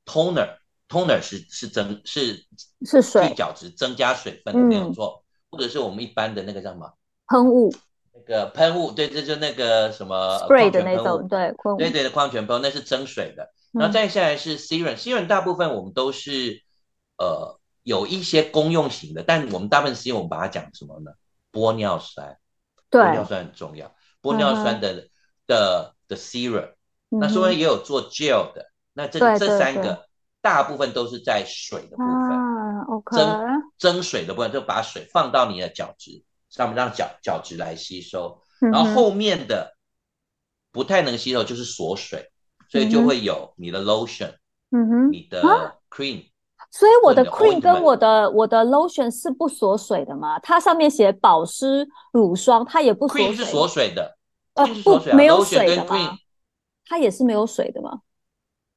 [0.05, 2.45] toner，toner 是是增是
[2.85, 3.29] 是水。
[3.29, 4.93] 去角质增加水分的没有嗯。
[4.93, 6.91] 错，或者是我们一般的那个叫什么？
[7.27, 7.73] 喷雾。
[8.13, 13.53] 那个喷雾，对，这就那个什么喷雾那种，对，对对的矿泉喷雾，那是增水的。
[13.71, 16.61] 然后嗯再下来是 serum，serum 大部分我们都是
[17.17, 21.11] 呃有一些公用型的，但我们大部分 serum 我们把它讲什么呢？
[21.53, 22.37] 玻尿酸，
[22.89, 25.07] 玻尿酸很重要，玻尿酸的、
[25.47, 26.73] 的的 serum，
[27.09, 27.33] 那嗯哼。
[27.33, 30.05] 虽然也有做 gel 的，那这这三个
[30.41, 39.75] 大部分都是在水的部分，啊，OK，增增水的部分就把水放到你的角质上面，让角角质来吸收，然然后后面的
[40.71, 42.31] 不太能吸收就是锁水，
[42.69, 44.33] 所以就会有你的 lotion，、
[44.71, 46.25] 嗯哼，你的啊？cream，
[46.71, 50.39] 所以我的 cream 跟我的我的 lotion 是不锁水的吗？
[50.39, 54.17] 它上面写保湿乳霜，它也不锁 cream，是锁水的
[54.53, 56.17] 呃，cream 是锁水啊不没有水的吗？
[56.85, 58.01] 它也是没有水的吗？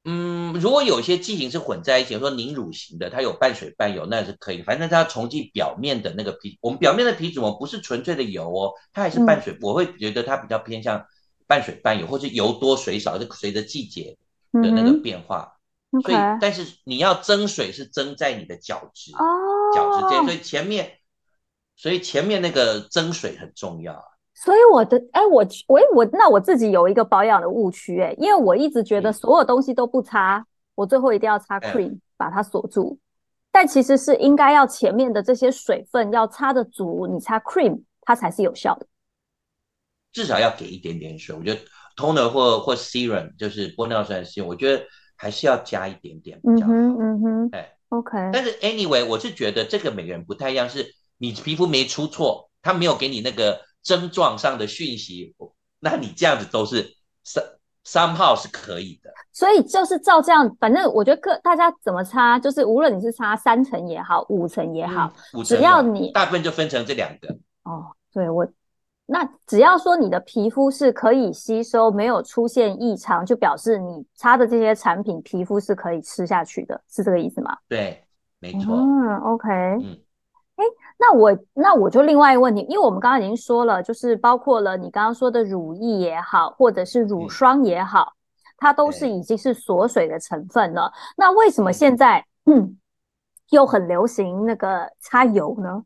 [0.07, 4.61] 嗯，如果有些剂型是混在一起，比如说凝乳型的，它有半水半油，那是可以。
[4.61, 9.57] 反正它要重剂表面的那个皮，我们表面的皮脂膜不是纯粹的油哦，它还是嗯半水。
[9.61, 11.03] 我会觉得它比较偏向
[11.47, 14.15] 半水半油，或是油多水少，就随着季节
[14.51, 15.57] 的那个嗯变化。
[15.91, 20.99] 哼所以但是你要增水是增在你的角质，哦，角质间，所以前面，
[21.75, 24.03] 所以前面那个增水很重要。
[24.35, 30.45] 所以我的，哎，我我我那我自己有一个保养的误区，哎，因为我一直觉得嗯所有东西都不擦，
[30.75, 32.99] 我最后一定要擦嗯 cream 把它锁住，
[33.51, 38.85] 但其实是应该要前面的这些水分要擦的足，你擦 cream 它才是有效的。
[40.11, 41.35] 至少要给一点点水。
[41.35, 41.59] 我觉得
[41.95, 44.83] toner 或或 serum 就是玻尿酸的 serum，我觉得
[45.15, 46.73] 还是要加一点点比较好。
[46.73, 55.33] 嗯哼，嗯哼哎，，OK，但是 anyway，我是觉得这个每个人不太一样，是你皮肤没出错，他没有给你那个症状上的讯息，
[55.79, 56.83] 那你这样子都是
[57.23, 57.45] some
[57.85, 59.13] somehow 是可以的。
[59.31, 65.13] 所以就是照这样，反正我觉得各大家怎么擦，就是无论你是擦三层也好，五层也好，
[65.45, 67.37] 只要你大部分就分成这两个。
[67.63, 68.47] 哦，对我，
[69.05, 77.55] 那只要说你的皮肤是可以吸收，没有出现异常，就表示你擦的这些产品皮肤是可以吃下去的，是这个意思吗？
[77.67, 78.03] 对，
[78.39, 78.75] 没错。
[78.75, 79.49] 嗯，OK，
[79.83, 79.99] 嗯，
[80.97, 88.13] 那我那我就另外一个问题，因为我们刚刚已经说了，就是包括了你刚刚说的乳液也好，或者是乳嗯霜也好，
[88.57, 90.91] 它都是已经是锁水的成分了。
[91.17, 92.77] 那为什么嗯现在嗯
[93.51, 95.83] 又很流行那个擦油呢？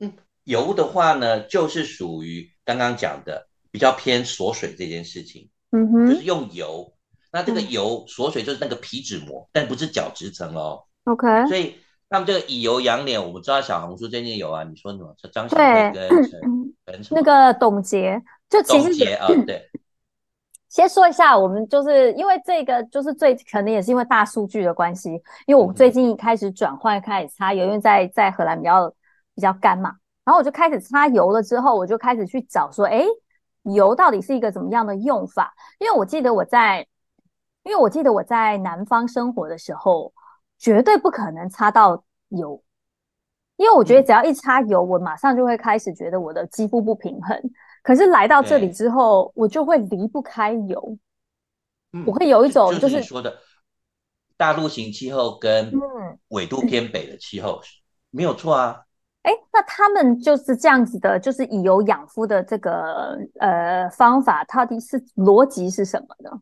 [0.00, 0.12] 嗯
[0.42, 6.92] 油的话呢，就是属于刚刚讲的比较偏锁水这件事情，嗯哼就是用油。
[7.32, 10.84] 那这个嗯油锁水就是那个皮脂膜，但不是角质层哦。
[11.04, 11.76] ，OK，所以
[12.14, 15.12] 他们这个以油养脸，我们知道小红书最近有啊，你说什么？
[15.32, 16.28] 张小对慧
[16.84, 19.68] 跟那个董洁，就其实董洁啊，对，
[20.68, 25.10] 先说一下，我们就是因为这个，就是最可能也是因为大数据的关系，
[25.48, 28.88] 因为我最近开始转换开始擦油，因为在在荷兰比较
[29.34, 29.92] 比较干嘛，
[30.24, 33.02] 然后我就开始擦油了之后，我就开始去找说，哎，
[33.62, 35.52] 油到底是一个怎么样的用法？
[35.80, 36.86] 因为我记得我在，
[37.64, 40.12] 因为我记得我在南方生活的时候，
[40.64, 42.58] 绝对不可能擦到油，
[43.56, 47.38] 因为我觉得嗯只要一擦油，我马上就会开始觉得我的肌肤不平衡。
[47.82, 50.96] 可是来到这里之后，我就会离不开油，
[51.92, 53.36] 嗯我会有一种就就是说的
[54.38, 57.60] 大陆型气候跟嗯纬度偏北的气候
[58.08, 58.80] 没有错啊。
[59.20, 66.40] 哎，那他们就是这样子的，就是以油养肤的这个呃方法，到底是逻辑是什么呢？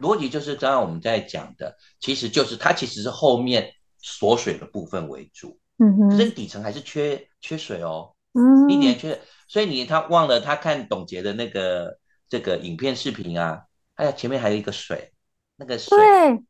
[0.00, 13.62] 逻辑就是刚刚我们在讲的，其实就是它其实是后面锁水的部分为主，嗯哼，可是底层还是缺缺水哦，嗯，一点缺，所以你他忘了他看董洁的那个这个影片视频啊，
[13.94, 15.12] 哎呀前面还有一个水，
[15.56, 16.44] 那个水对，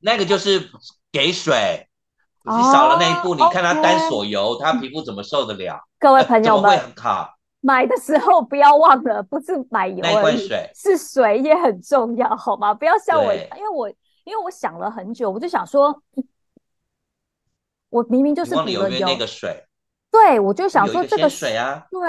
[0.00, 0.70] 那个就是
[1.12, 1.88] 给水，
[2.44, 5.80] 你哦少了那一步，你看他单锁油，他皮肤怎么受得了？
[5.98, 7.37] 各位朋怎么会，很好？
[7.60, 12.72] 买的时候不要忘了，不是买油而已，水，是水也很重要，好吗？
[12.72, 13.50] 不要像我，对。
[13.56, 13.88] 因为我
[14.24, 16.02] 因为我想了很久，我就想说，
[17.90, 19.64] 我明明就是你忘了补了油，那个水？
[20.10, 22.00] 对我就想说这个水啊，对，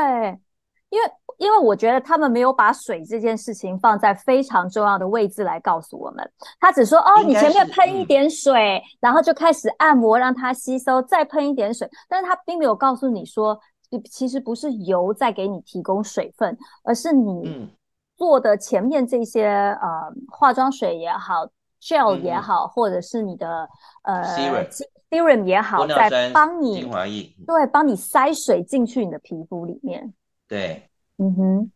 [0.90, 13.60] 因为因为我觉得他们没有把水这件事情放在非常重要的位置来告诉我们，他只说哦，你前面喷一点水，然后就开始按摩让它吸收，再喷一点水，但是他并没有告诉你说，
[13.90, 17.70] 其其实不是油在给你提供水分，而是你嗯，
[18.18, 21.48] 做的前面这些呃化妆水也好
[21.82, 23.68] ，gel 也好，或者是你的
[24.04, 24.68] 呃 Serum
[25.10, 30.14] serum 也好，在帮你精华液，对帮你塞水进去你的皮肤里面。
[30.48, 31.72] 对，嗯哼，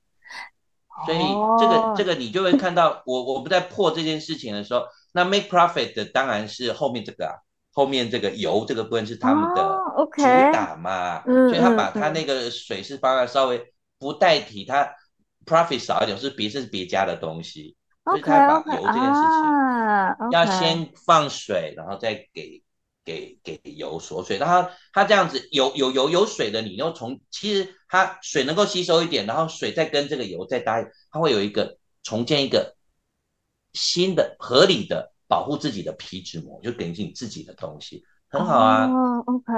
[1.05, 1.19] 所以
[1.59, 7.33] 这个这个个你就会看到，我我不在破这件事情的时候，那 make profit 的当然是后面这个啊，
[7.73, 9.77] 后面这个油这个部分是他们的
[10.15, 14.95] 主打嘛，嗯所以他把他那个水是帮他稍微不代替他
[15.45, 22.61] profit 少一点，是别是别家的东西，所以他把油这件事情啊要先放水，然后再给
[23.03, 30.81] 给给油锁水，然后他这样子有有有有水的，你又从其实它水能够吸收一点，然后水再跟这个油再搭，
[31.11, 32.75] 它会有一个重建一个
[33.73, 38.85] 新的合理的保护自己的皮脂膜，就给你自己的东西，很好啊。
[38.85, 39.51] 哦，OK，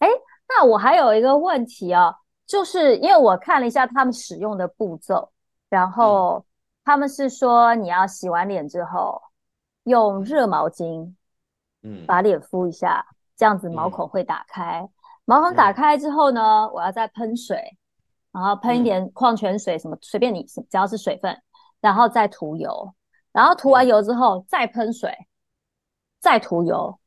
[0.00, 0.08] 哎，
[0.48, 2.12] 那我还有一个问题哦，
[2.48, 5.30] 就是因为我看了一下他们使用的步骤，
[5.68, 6.44] 然后
[6.84, 9.22] 他们是说你要洗完脸之后
[9.84, 11.14] 用热毛巾
[11.84, 14.84] 嗯，把脸敷一下，这样子毛嗯孔会打开。
[15.26, 17.56] 毛孔打嗯开之后呢，我要再喷水，
[18.32, 21.40] 然后喷一嗯点矿泉水，什么随便你，只要是水分，
[21.80, 22.92] 然后再涂油，
[23.32, 25.12] 然后涂完嗯油之后再喷水，
[26.20, 26.98] 再涂油，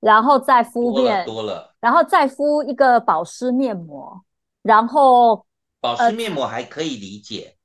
[0.00, 1.74] 然后再敷多了面，多了。
[1.80, 4.24] 然后再敷一个保湿面膜，
[4.62, 5.44] 然后呃
[5.80, 7.56] 保湿面膜还可以理解，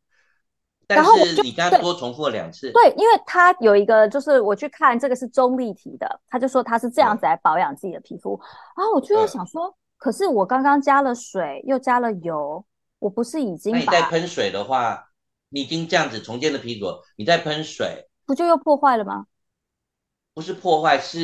[0.85, 8.39] 但是你刚对刚多重复了两次，对，因为它有一个，就是我去看这个是中立体的，他就说他是这样子来保养自己的皮肤。
[8.75, 12.63] 然后我就在嗯想说，可是我刚刚加了水，又加了油，
[12.99, 15.10] 我不是已经那你再把喷水的话，
[15.53, 19.25] 你已经这样子重建的皮脂膜，你再喷水，不就又破坏了吗？
[20.33, 21.19] 不是破坏，是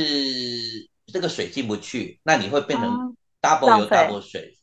[1.05, 4.57] 这个水进不去，那你会变啊成 double 油 double 水，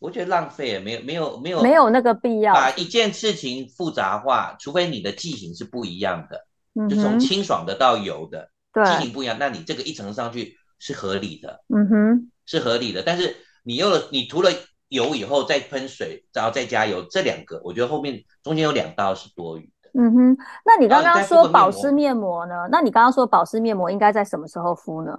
[0.00, 2.52] 我觉得浪费也没有没有没有没有那个必要。
[2.52, 11.62] 把一件事情复杂化，除非你的剂型是不一样的，嗯就从，清爽的到油的对，剂型不一样，那你这个一层上去是合理的。
[11.68, 13.04] 嗯哼，是合理的。
[13.04, 14.50] 但是你用了你涂了
[14.94, 19.90] 油以后再喷水，然后再加油，这两个我觉得后面中间有两道是多余的。
[19.94, 20.36] 嗯哼。
[20.64, 22.68] 那你刚刚说保湿面膜呢？
[22.70, 25.18] 那你刚刚说保湿面膜应该在什么时候敷呢？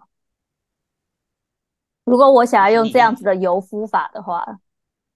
[2.06, 4.60] 如果我想要用这样子的油敷法的话，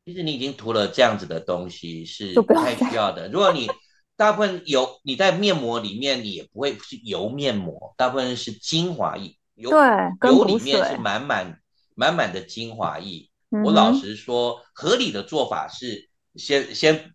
[0.06, 3.30] 其实你已经涂了这样子的东西是不太需要的。
[3.30, 3.68] 如果你
[4.18, 9.38] 大部分油你在面膜里面，你也不会是油面膜，大部分是精华液。
[9.56, 9.80] 油对，
[10.20, 11.60] 跟油里面是满满
[11.94, 13.29] 满满的精华液。
[13.52, 17.14] 嗯我老哼实说，合理的做法是先先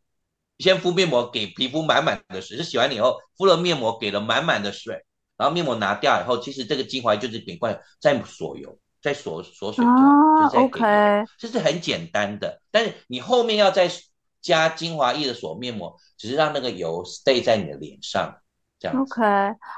[0.58, 5.04] 先敷面膜，给皮肤满满的水，是洗完脸以后敷了面膜，给了满满的水，
[5.36, 12.60] 然后面膜拿掉以后，其实这个精华就是扁罐再锁油，再锁锁水就，OK，这是很简单的。
[12.70, 13.90] 但是你后面要再
[14.40, 18.34] 加精华液的锁面膜，只是让那个油 stay 在你的脸上，
[18.78, 19.00] 这样。
[19.00, 19.22] OK，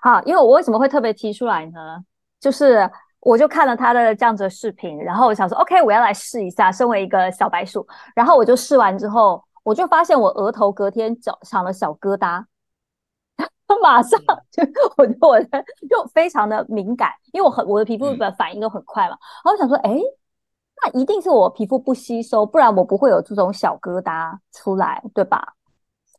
[0.03, 1.99] 好，因为我为什么会特别提出来呢？
[2.39, 2.91] 就是
[3.27, 6.71] 我就看了他的这样子的视频，然后我想说，OK，我要来试一下。
[6.71, 7.85] 身为一个小白鼠，
[8.15, 12.45] 然后我就试完之后，我就发现我额头隔天长长了小疙瘩，
[13.83, 14.21] 马上
[14.53, 14.63] 就
[14.97, 19.17] 我就我的就非常的敏感，因为我很我的皮肤嗯的反应都很快嘛。
[19.45, 19.99] 然后我想说，哎，
[20.85, 25.55] 那一定是我皮肤不吸收，不然我不会有这种小疙瘩出来，对吧？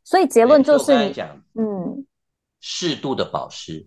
[0.04, 2.06] 所以结论就是你，所以我刚才讲嗯。
[2.60, 3.86] 适度的保湿，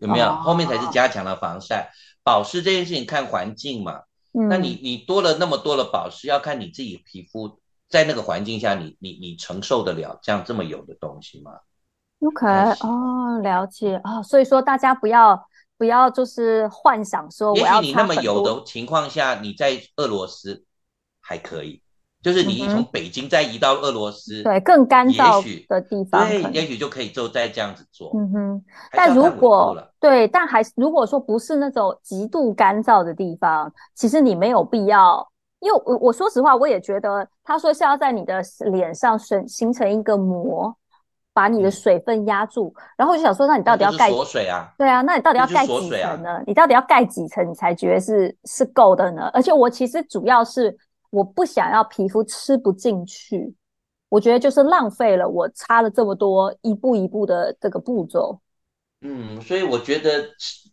[0.00, 0.26] 有没有？
[0.26, 1.90] 哦后面才是加强了防晒。
[2.22, 4.02] 保湿这件事情看环境嘛，
[4.32, 11.52] 那嗯你你多了那么多的保湿，要看你自己皮肤在那个环境下，你你你承受得了这样这么油的东西吗
[12.20, 14.00] ？OK，太喜哦，了解。
[14.04, 20.64] 哦，所以说大家不要不要就是幻想说我也要许你那么油的情况下，你在俄罗斯
[21.20, 21.82] 还可以，
[22.22, 28.10] 就是你从北京再移到俄罗斯，对，更干燥的地方对，也许就可以就再这样子做。
[28.14, 28.64] 嗯哼。
[28.92, 35.26] 但如果，对，但还是如果说不是那种极度干燥的地方，其实你没有必要，
[35.60, 40.76] 因为我我说实话，我也觉得他说是要在你的脸上形形成一个膜，
[41.32, 46.42] 把你的嗯水分压住，然后我就想说，那你到底要盖锁水啊，对啊，那你到底要盖几层呢？
[46.46, 49.30] 你到底要盖几层，你才觉得是是够的呢？
[49.32, 50.76] 而且我其实主要是
[51.10, 53.54] 我不想要皮肤吃不进去，
[54.08, 58.40] 我觉得就是浪费了我擦了这么多一步一步的这个步骤。
[59.02, 60.28] 嗯，所以我觉得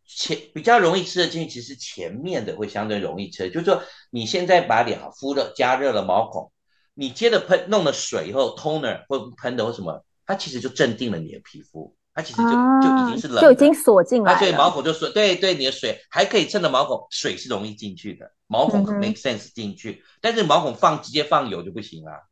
[0.05, 3.49] 前比较容易吃的进去，其实前面的会相对容易吃。
[3.49, 3.81] 就是说，
[4.11, 6.51] 你现在把脸敷了，加热了毛孔，
[6.93, 14.39] 你接着喷弄了水以后，toner 或喷的或什么，它其实就镇定了你的皮肤，它其实就就已经是冷，就已经锁进来了。
[14.39, 22.27] 所以毛孔就锁，对对，你的水还可以趁着毛孔，水是容易进去的，毛孔 make sense 进去，但是毛孔放直接放油就不行了。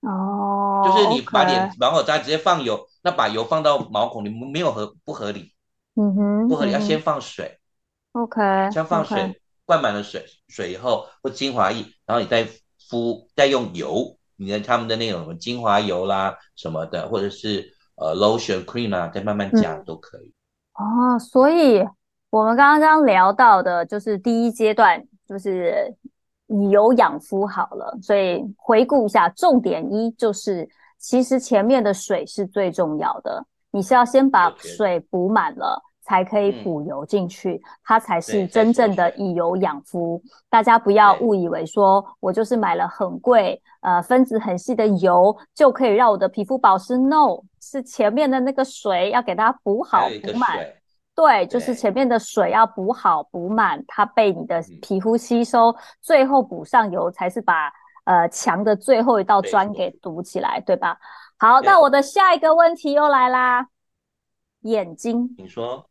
[0.00, 5.52] 哦，就是你把脸毛孔扎直接放油，那把油放到毛孔，里没有合不合理？
[5.96, 7.58] 嗯哼，不合理，要先放水。
[8.12, 8.40] OK，
[8.72, 12.48] 先放水，灌满了水，水以后或精华液，然后你再
[12.88, 20.32] 敷，再用油，你的他们的那种什么精华油啦什么的，或者是呃 lotion cream 啊，再慢慢加都可以。
[20.74, 21.86] 哦，所以
[22.30, 25.96] 我们刚刚聊到的就是第一阶段，就是。
[26.52, 30.68] 以油养肤好了，所以回顾一下，重点一就是，
[30.98, 40.20] 其实前面的水是最重要的，你是要先把水补满了，才可以补油进去，它才是真正的以油养肤。
[40.48, 50.58] 大家不要误以为说我就是买了很贵，呃，分子很细的油就可以让我的皮肤保湿，no，是前面的那个水要给它补好补满。
[51.20, 57.70] 对，就是前面的水要补好补满，它被你的皮肤吸收，最后补上油才是把
[58.04, 60.98] 呃墙的最后一道砖给堵起来，对吧？
[61.36, 63.66] 好，那我的下一个问题又来啦，
[64.62, 65.84] 眼睛，你说。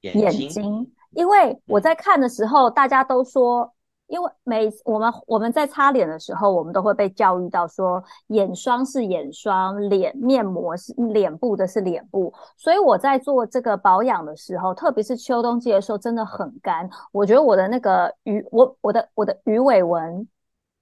[0.00, 3.72] 眼睛，因为我在看的时候，大家都说。
[4.08, 12.32] 因为每我们我们在擦脸的时候，我们都会被教育到说，眼霜是眼霜，脸面膜是脸部的是脸部。
[12.56, 16.88] 所以我在做这个保养的时候，特别是秋冬季的时候，真的很干。
[17.10, 20.28] 我觉得我的那个鱼，我我的我的鱼尾纹，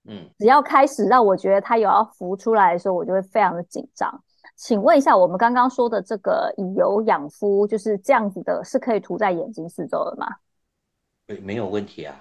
[0.07, 4.23] 嗯，只要开始让我觉得它有要浮出来的时候，我就会非常的紧张。
[4.57, 10.27] 请问一下，我们刚刚说的这个以油养肤，就是这样子的，是可以涂在眼睛四周的吗？
[11.27, 12.15] 对，没有问题啊。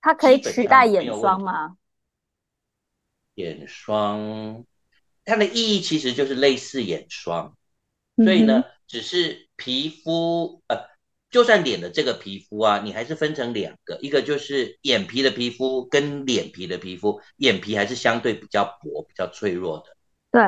[0.00, 1.76] 它可以取代眼霜吗？
[3.34, 4.64] 眼霜，
[5.24, 7.54] 它的意义其实就是类似眼霜，
[8.16, 10.76] 所以呢，只是皮肤呃，
[11.30, 19.96] 就算脸的这个皮肤啊，你还是分成两个，一个就是眼皮的皮肤跟脸皮的皮肤，眼皮还是相对比较薄、比较脆弱的。
[20.30, 20.42] 对，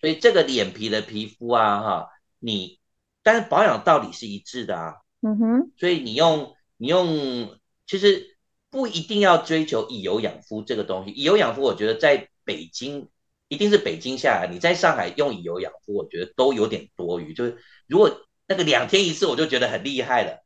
[0.00, 2.78] 所以这个脸皮的皮肤啊，哈，你
[3.22, 4.96] 但是保养道理是一致的啊。
[5.22, 8.37] 嗯哼，所以你用你用，其实。
[8.70, 13.08] 不一定要追求以油养肤这个东西，以油养肤，我觉得在北京
[13.48, 17.32] 一定是北京下来，你在上海用以油养肤，我觉得都有点多余。
[17.32, 17.56] 就是
[17.86, 18.10] 如果
[18.46, 20.44] 那个两天一次，我就觉得很厉害了。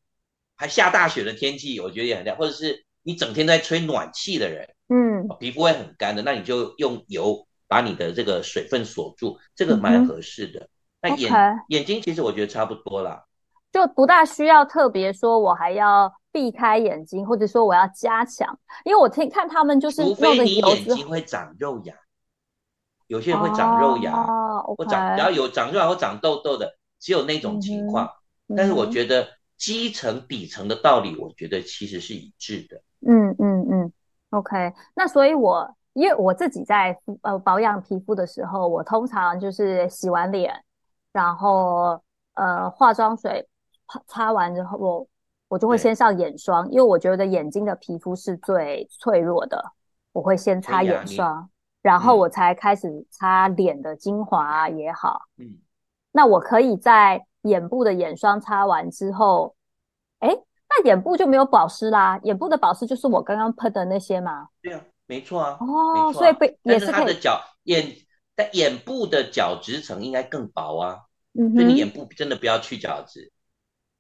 [0.54, 2.36] 还下大雪的天气，我觉得也很厉害。
[2.36, 10.68] 或者是你整天在吹暖气的人，嗯，皮肤会很干的，那你就用油把你的这个水分锁住，这个蛮合适的。
[11.00, 11.32] 那眼
[11.68, 13.24] 眼睛其实我觉得差不多啦，
[13.72, 16.12] 就不大需要特别说，我还要。
[16.32, 21.94] 避开眼睛，或者说我要加强，因为我听看他们就是除非你眼睛会长肉芽，
[23.06, 24.12] 有些人会长肉芽，
[24.76, 28.10] 或长然后有长肉芽或长痘痘的，只有那种情况。
[28.56, 32.82] 但是我觉得基层底层的道理，我觉得其实是一致的。
[33.06, 33.92] 嗯嗯嗯
[34.30, 34.72] ，OK。
[34.94, 40.64] 那所以，我因为我自己在呃保养皮肤的时候，我通常就是洗完脸，
[41.12, 42.02] 然后
[42.34, 43.46] 呃化妆水
[44.06, 44.78] 擦完之后。
[44.78, 45.06] 我
[45.58, 49.72] 就会先上眼霜，因为我觉得眼睛的皮肤是最脆弱的，
[50.12, 51.48] 我会先擦眼霜，
[51.82, 55.22] 然后我才开始擦脸的精华也好。
[55.38, 55.58] 嗯，
[56.12, 59.54] 那我可以在眼部的眼霜擦完之后，
[60.20, 60.28] 哎，
[60.68, 62.18] 那眼部就没有保湿啦。
[62.22, 64.48] 眼部的保湿就是我刚刚喷的那些嘛？
[64.62, 65.58] 对啊，没错啊。
[65.60, 67.84] 哦，所以被也是它的角眼
[68.34, 70.98] 但眼部的角质层应该更薄啊。
[71.34, 73.32] 嗯所以你眼部真的不要去角质。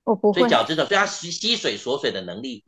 [0.04, 2.64] 我不会，所以角质层，所以它吸吸水锁水的能力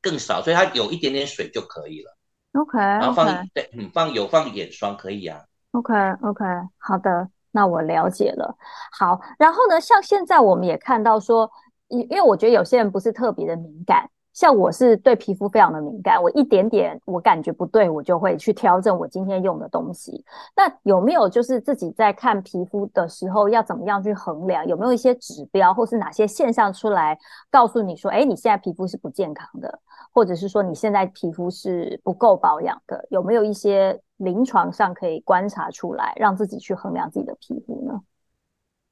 [0.00, 2.16] 更少，所以它有一点点水就可以了。
[2.52, 5.42] OK，然后放对，嗯，放有放眼霜可以啊。
[5.72, 6.44] OK OK，
[6.78, 8.56] 好的，那我了解了。
[8.92, 11.50] 好，然后呢，像现在我们也看到说，
[11.88, 14.10] 因因为我觉得有些人不是特别的敏感。
[14.32, 20.24] 像我是对皮肤非常的敏感，我一点点我感觉不对，我就会去调整我今天用的东西。
[20.56, 24.66] 那有没有就是自己在看皮肤的时候要怎么样去衡量？
[24.66, 27.18] 有没有一些指标或是哪些现象出来
[27.50, 29.78] 告诉你说，哎，你现在皮肤是不健康的，
[30.12, 33.06] 或者是说你现在皮肤是不够保养的？
[33.10, 38.00] 有没有一些临床上可以观察出来，让自己去衡量自己的皮肤呢？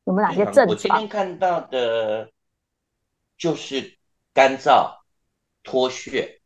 [0.04, 0.68] 有没有哪些症状？
[0.68, 2.28] 我今天看到的
[3.38, 3.96] 就是
[4.34, 4.99] 干燥。
[5.62, 6.40] 脱屑，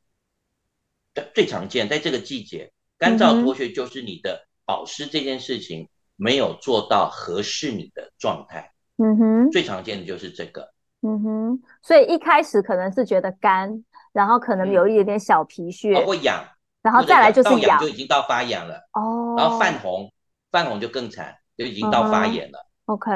[1.34, 8.72] 最常见在这个季节，干燥脱屑就是你的保湿这件事情没有做到合适你的状态。
[8.96, 10.72] 嗯哼，最常见的就是这个。
[11.02, 16.42] 嗯哼，所以一开始可能是觉得干，然后可能有一点点小皮屑，会痒，
[16.80, 18.76] 然后再来就是痒，就已经到发痒了。
[18.92, 20.10] 哦，然后泛红，
[20.50, 22.66] 泛红就更惨，就已经到发炎了。
[22.86, 23.10] OK，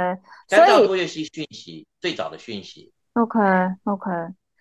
[0.49, 2.93] 干燥脱屑是讯息最早的讯息。
[3.15, 3.41] OK
[3.85, 4.11] OK，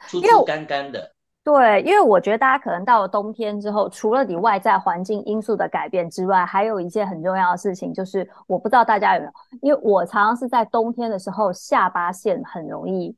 [0.08, 1.14] 粗粗干干的。
[1.48, 9.32] 对，因为我觉得大家可能到了冬天之后，除了你外在环境因素的改变之外，还有一件很重要的事情，就是我不知道大家有没有，
[9.62, 13.16] 因为我常常是在冬天的时候下巴线很容易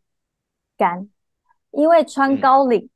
[0.78, 1.10] 干，
[1.72, 2.88] 因为穿高领、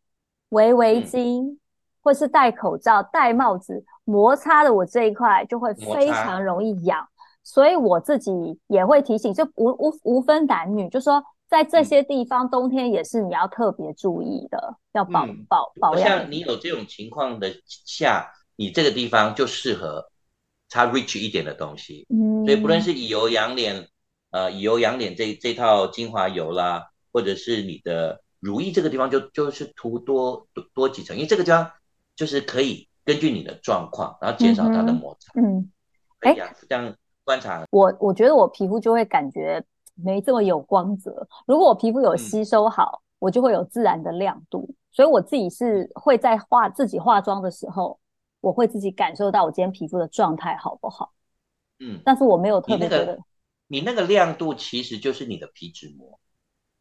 [0.49, 1.57] 围围巾，
[2.03, 7.03] 或是戴口罩、戴帽子，摩擦的我这一块就会非常容易痒，
[7.41, 11.23] 所以我自己也会提醒，就无无无分男女，就说。
[11.53, 16.09] 在这些地方，冬天也是你要特别注意的，要保保保养。
[16.09, 20.09] 像你有这种情况的下，你这个地方就适合
[20.67, 22.07] 擦 rich 一点的东西。
[22.09, 23.87] 嗯，所以不论是以油养脸，
[24.31, 31.71] 呃，以油养脸这这套精华油啦，或者是你的乳液这个地方，就就是涂多多多几层，因为这个地方
[32.15, 35.31] 就是可以根据你的状况，然后减少它的摩擦。
[35.39, 35.69] 嗯，
[36.21, 36.33] 哎，
[36.67, 39.63] 这样观察，我我觉得我皮肤就会感觉。
[39.95, 41.27] 没这么有光泽。
[41.45, 44.73] 如果我皮肤有吸收好，我就会有自然的亮度。
[44.91, 47.99] 所以我自己是会在化自己化妆的时候，
[48.41, 51.11] 我会自己感受到我今天皮肤的状态好不好。
[51.79, 53.19] 嗯，但是我没有特别觉得，
[53.67, 56.19] 你那个亮度其实就是你的皮脂膜。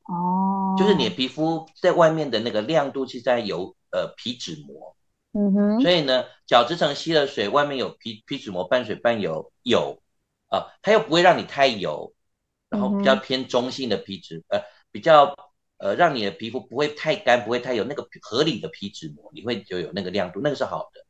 [0.05, 4.97] 哦，就是你的皮肤在外面的那个亮度是在有呃皮脂膜。
[5.33, 5.81] 嗯哼。
[5.81, 10.03] 所以呢，角质层吸了水，外面有皮皮脂膜半水半油，有
[10.49, 12.13] 啊，它又不会让你太油。
[12.73, 14.59] 然后比较偏中性的皮脂，呃，
[14.91, 15.35] 比较
[15.77, 21.05] 呃，让你的皮肤不会太干，不会太有那个合理的皮脂膜，你会就有那个亮度，那个是好的。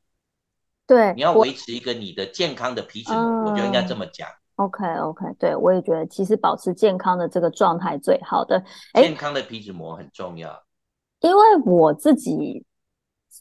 [0.87, 4.29] 对，你要维持一个你的健康的皮脂膜，我觉得应该这么讲。
[4.57, 8.63] OK OK，对我也觉得，其实保持健康的这个状态最好的。
[8.95, 10.63] 健康的皮脂膜很重要。
[11.21, 12.65] 因为我自己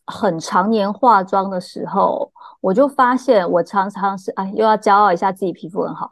[0.06, 6.10] 很常年化妆的时候，我就发现我常常是哎，又要骄傲一下自己皮肤很好。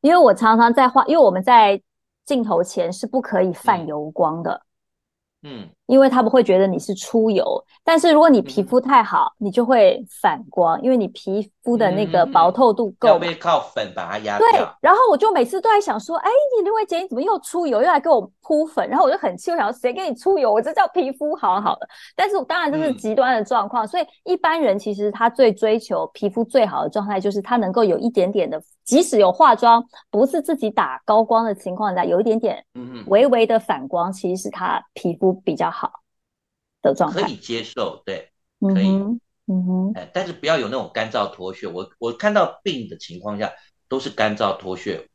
[0.00, 1.80] 因为我常常在画，因为我们在
[2.24, 4.62] 镜头前是不可以泛油光的。
[5.42, 7.44] 嗯，因为他们会觉得你是出油，
[7.82, 13.08] 但是如果你皮肤太好，你就会反光，因为你皮肤的那个薄透度够。
[13.08, 14.46] 要靠粉把它压掉。
[14.52, 18.88] 对，然后我就每次都在想说，哎，你刘伟姐你怎么又出油，又来给我铺粉？
[18.88, 20.52] 然后我就很气，我想谁给你出油？
[20.52, 21.88] 我这叫皮肤好好的。
[22.14, 35.40] 但是当然这是极端的状况，所以一般人其实他最追求皮肤最好的状态，就是他能够有一点点的，即使有化妆，不是自己打高光的情况下，有一点点，嗯微微的反光，其实是他皮肤。
[35.42, 35.79] 比较好
[36.82, 38.88] 的状态，可以接受，对，可以，
[39.46, 41.66] 嗯哼，哎，但是不要有那种干燥脱屑。
[41.66, 43.52] 我我看到病的情况下，
[43.88, 45.08] 都是干燥脱屑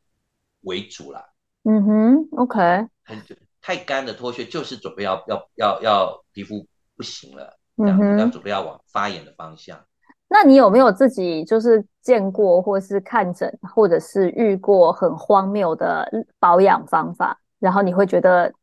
[0.62, 1.26] 为主啦。
[1.64, 2.60] 嗯哼，OK，
[3.04, 3.22] 很
[3.62, 9.84] 太干的脱屑就是准备要要要要皮肤不行了，这样要准备要往发炎的方向。
[10.28, 16.08] 那你有没有自己就是见过，或是看诊，或者是遇过很荒谬的
[16.40, 18.54] 保养方法，然后你会觉得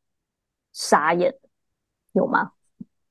[0.72, 1.34] 傻眼？
[2.12, 2.52] 有吗？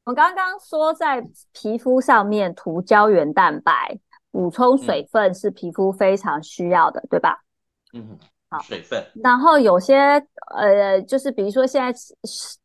[0.03, 3.99] 我刚刚说在皮肤上面涂胶原蛋白，
[4.31, 7.43] 补充水分是皮肤非常需要的，对吧？
[7.93, 8.17] 嗯，
[8.49, 9.05] 好，水分。
[9.23, 9.95] 然后有些
[10.55, 12.57] 呃，就是比如说现在市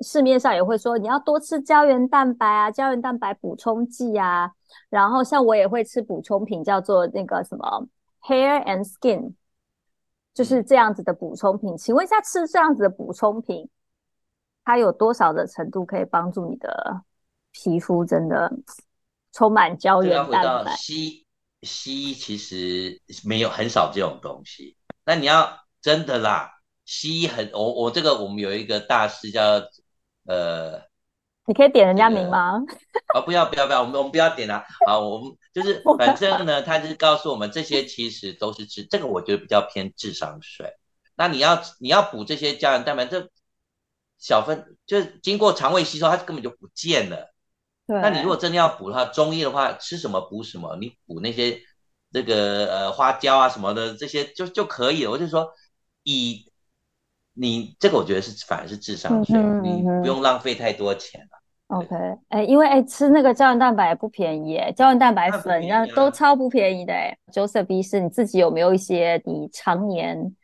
[0.00, 4.50] 市面上也会说你要多吃胶原蛋白啊，胶原蛋白补充剂啊。
[4.88, 7.86] 然后像我也会吃补充品，叫做那个什么
[8.22, 9.34] Hair and Skin，
[10.32, 11.76] 就是这样子的补充品。
[11.76, 13.68] 请问一下，吃这样子的补充品？
[14.70, 17.02] 它有多少的程度可以帮助你的
[17.50, 18.48] 皮肤真的
[19.32, 20.76] 充满胶原蛋白？
[20.76, 21.26] 西
[21.62, 24.76] 西医其实没有很少这种东西。
[25.04, 26.52] 那你要真的啦，
[26.84, 29.42] 西医很我我这个我们有一个大师叫
[30.26, 30.80] 呃，
[31.46, 32.62] 你可以点人家名吗？
[33.12, 34.64] 啊，不要不要不要，我们我们不要点他。
[34.86, 40.72] 好，我们就是反正呢，他就是告诉我们这些其实都是智，这个我觉得比较偏智商税。
[41.16, 43.28] 那你要你要补这些胶原蛋白，这
[44.20, 47.34] 小分就是经过肠胃吸收，它根本就不见了。
[47.86, 51.58] 对，那你如果真的要补的话，中医的话，吃什么补什么，你补那些
[52.12, 55.10] 这个呃花椒啊什么的这些就就可以了。
[55.10, 55.50] 我就说，
[56.04, 56.44] 以
[57.32, 61.76] 你这个，我觉得是反而是智商税，你不用浪费太多钱了。
[61.78, 61.96] OK，
[62.28, 67.16] 哎，因为哎吃那个胶原蛋白不便宜哎，胶原蛋白粉那都超不便宜的哎。
[67.32, 70.36] Joseph 医师，你自己有没有一些你常年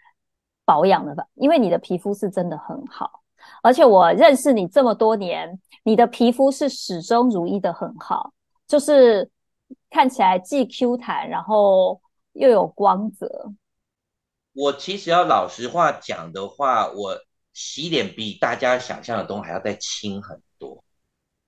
[0.64, 1.26] 保养的吧？
[1.34, 3.22] 因为你的皮肤是真的很好。
[3.62, 8.32] 而且我认识你这么多年，你的皮肤是始终如一的很好，
[8.66, 9.30] 就是
[9.90, 12.01] 看起来既 Q 弹，然后
[12.32, 13.53] 又有光泽。
[14.53, 17.18] 我其实要老实话讲的话，我
[17.53, 20.82] 洗脸比大家想象的都还要再轻很多。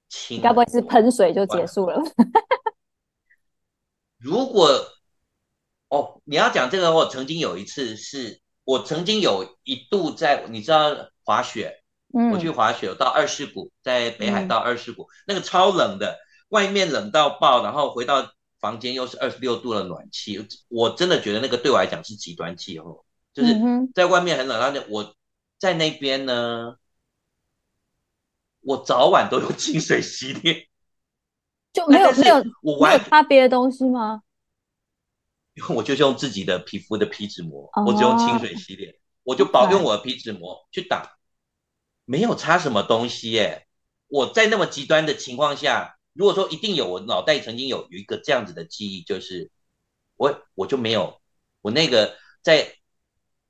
[0.09, 2.01] 轻，该不会是喷水就结束了？
[4.19, 4.69] 如果
[5.89, 10.95] 哦，你要讲这个，我曾经有一次是，我曾经有一度在，你知道
[11.25, 11.83] 滑雪，
[12.15, 23.05] 嗯，我去滑雪，到二世谷，在北海道二世谷，那个超冷的，外面冷到爆，然后回到房间又是二十六度的暖气，我真的觉得那个对我来讲是极端气候，
[23.35, 23.55] 就是
[23.95, 25.15] 在外面很冷，然后我
[25.59, 26.77] 在那边呢，
[28.61, 30.67] 我早晚都用清水洗脸，
[31.73, 34.23] 就没有没有我没有擦别的东西吗？
[35.75, 38.95] 我就是用自己的皮肤的皮脂膜，我只用清水洗脸，
[39.25, 41.18] 我就保用我的皮脂膜去打，
[42.09, 43.67] 没有擦什么东西耶。
[44.09, 49.51] 我在那么极端的情况下，如果说一定有，我脑袋曾经有有一个这样子的记忆，就是
[50.17, 51.21] 我我就没有，
[51.61, 52.73] 我那个在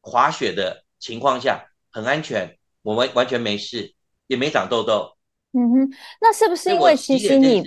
[0.01, 3.95] 滑雪的情况下很安全，我完完全没事，
[4.27, 5.17] 也没长痘痘。
[5.53, 5.91] 嗯哼，
[6.21, 7.63] 那是不是因为其实你？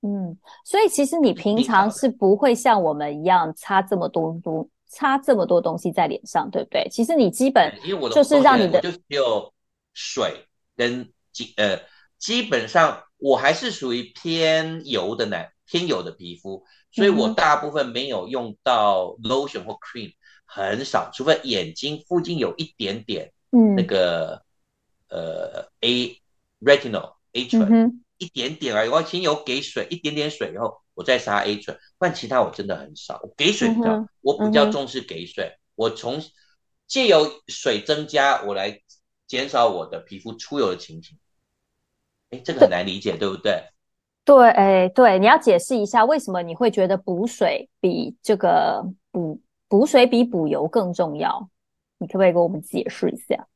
[0.00, 6.88] 嗯，所以其实你平常是不会像我们一样擦这么多多擦这么多东西在脸上，对不对？
[6.90, 7.72] 其实你基本
[8.12, 9.52] 就是让你的就只有
[9.92, 11.80] 水跟基呃，
[12.18, 20.12] 基本上我还是属于偏油的男偏油的皮肤，所以我大部分没有用到 lotion 或 cream，
[20.44, 24.42] 很少，除非眼睛附近有一点点嗯那个
[25.08, 26.20] 呃 A
[26.60, 28.02] retinol A 醇。
[28.18, 33.18] 一点点而已，我先有给水一点点水以后，我再擦 A 醇，不然其他我真的很少。
[33.20, 35.58] 我给水比较，我比较重视给水。
[35.74, 36.22] 我从
[36.86, 38.80] 借由水增加，我来
[39.32, 41.16] 减少我的皮肤出油的情形。
[42.28, 43.64] 哎，这个很难理解，对不对？
[44.26, 51.48] 对，哎，对，你要解释一下为什么你会觉得补水比这个补补水比补油更重要？
[51.96, 53.48] 你可不可以给我们解释一下？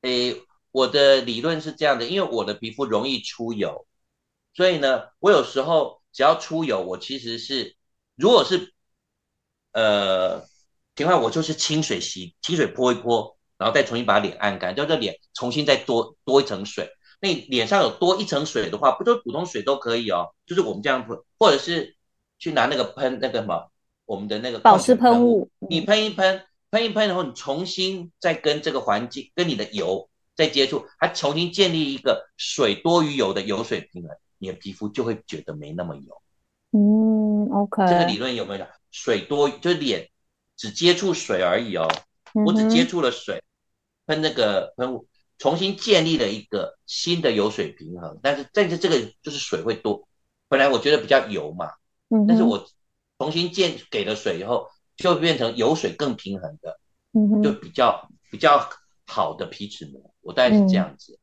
[0.00, 0.34] 哎。
[0.72, 3.86] 我的理论是这样的，因为我的皮肤容易出油，
[4.54, 7.76] 所以呢，我有时候只要出油，我其实是
[8.14, 8.72] 如果是
[9.72, 10.40] 呃
[10.96, 16.90] 情况，我就是清水洗，清水泼一泼，然后再重新把脸按干，叫这脸重新再多多一层水。
[17.20, 21.96] 那脸上有多一层水的话，不就普通水都可以哦，就是我们这样喷，或者是
[22.38, 23.70] 去拿那个喷那个什么
[24.04, 26.42] 我们的那个保湿喷雾，你喷一喷，
[26.72, 30.08] 喷一喷，然后你重新再跟这个环境跟你的油。
[30.34, 36.22] 再接触，它重新建立一个水多于油的油水平衡，你的皮肤就会觉得没那么油。
[36.72, 37.86] 嗯，OK。
[37.86, 38.66] 这个理论有没有讲？
[38.90, 40.08] 水多就是脸
[40.56, 41.86] 只接触水而已哦，
[42.46, 43.42] 我只接触了水，
[44.06, 45.06] 喷那个喷雾，
[45.38, 48.18] 重新建立了一个新的油水平衡。
[48.22, 50.06] 但是但是这个就是水会多，
[50.48, 51.70] 本来我觉得比较油嘛，
[52.08, 52.66] 嗯，但是我
[53.18, 56.78] 重新建给了水以后，就变成油水更平衡的，
[57.12, 58.68] 嗯就比较比较。
[59.04, 61.18] 好的皮脂膜，我大概是这样子。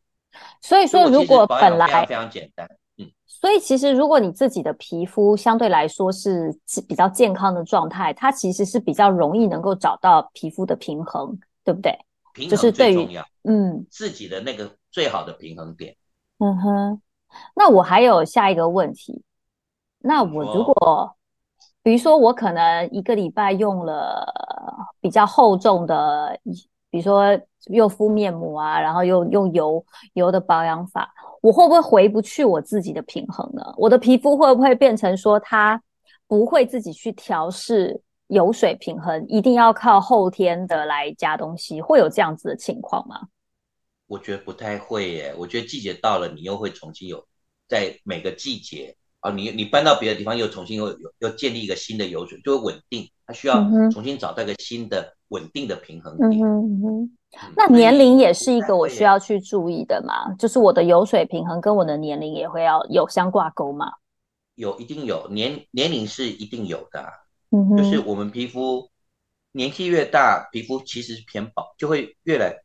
[0.61, 6.55] 所以说，如果本来非常简单，嗯，所以其实如果你自己的皮肤相对来说是
[6.87, 11.97] 比较健康的状态，它其实是比较容易能够找到皮肤的平衡，对不对？
[12.39, 15.95] 平衡最重要，嗯，自己的那个最好的平衡点。
[16.39, 17.01] 嗯哼，
[17.55, 19.21] 那我还有下一个问题，
[19.99, 21.15] 那我如果
[21.83, 24.25] 比如说我可能一个礼拜用了
[25.01, 26.39] 比较厚重的。
[26.91, 33.61] 比如说又敷面膜啊，然后又用油油的保养法，我会不会回不去我自己的平衡呢？
[33.77, 35.79] 我的皮肤会不会变成说它
[36.27, 41.79] 不会自己去调试油水平衡，一定要靠后天的来加东西？
[41.79, 43.27] 会有这样子的情况吗？
[44.07, 45.35] 我觉得不太会耶。
[45.37, 47.27] 我觉得季节到了，你又会重新有
[47.67, 53.07] 在每个季节啊，你你搬到别的地方又重新又有又建立一个新的油水，就会稳定。
[53.27, 53.61] 它需要
[53.91, 55.13] 重新找到一个新的。
[55.29, 56.41] 稳定的平衡点。
[56.41, 57.17] 嗯哼，
[57.55, 60.33] 那年龄也是一个我需要去注意的嘛？
[60.39, 63.91] 就是我的油水平衡跟我的年龄也会要有相挂钩嘛？
[64.55, 67.07] 有，一定有年年龄是一定有的。
[67.77, 68.89] 就是我们皮肤
[69.51, 72.55] 年纪越大，皮肤其实是偏薄，就会越来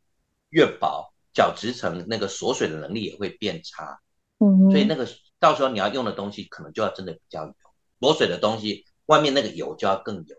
[0.49, 3.99] 越薄，角质层那个锁水的能力也会变差。
[4.39, 5.07] 嗯，所以那个
[5.39, 7.53] 到时候你要用的东西，可能就要真的比较油，
[7.99, 10.35] 锁水的东西，外面那个油就要更油。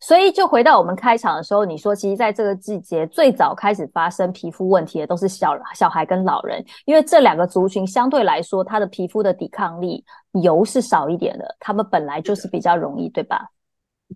[0.00, 10.04] 所以，就回到我们开场的时候，你说，其实在这个季节最早开始发生皮肤问题的都是小小孩跟老人，因为这两个族群相对来说，他的皮肤的抵抗力
[10.42, 13.48] 油是少一点的，他们本来就是比较容易，对吧？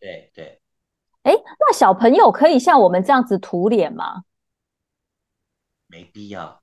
[0.00, 0.60] 对对。
[1.22, 4.22] 哎，那小朋友可以像我们这样子涂脸吗？
[5.86, 6.62] 没必要，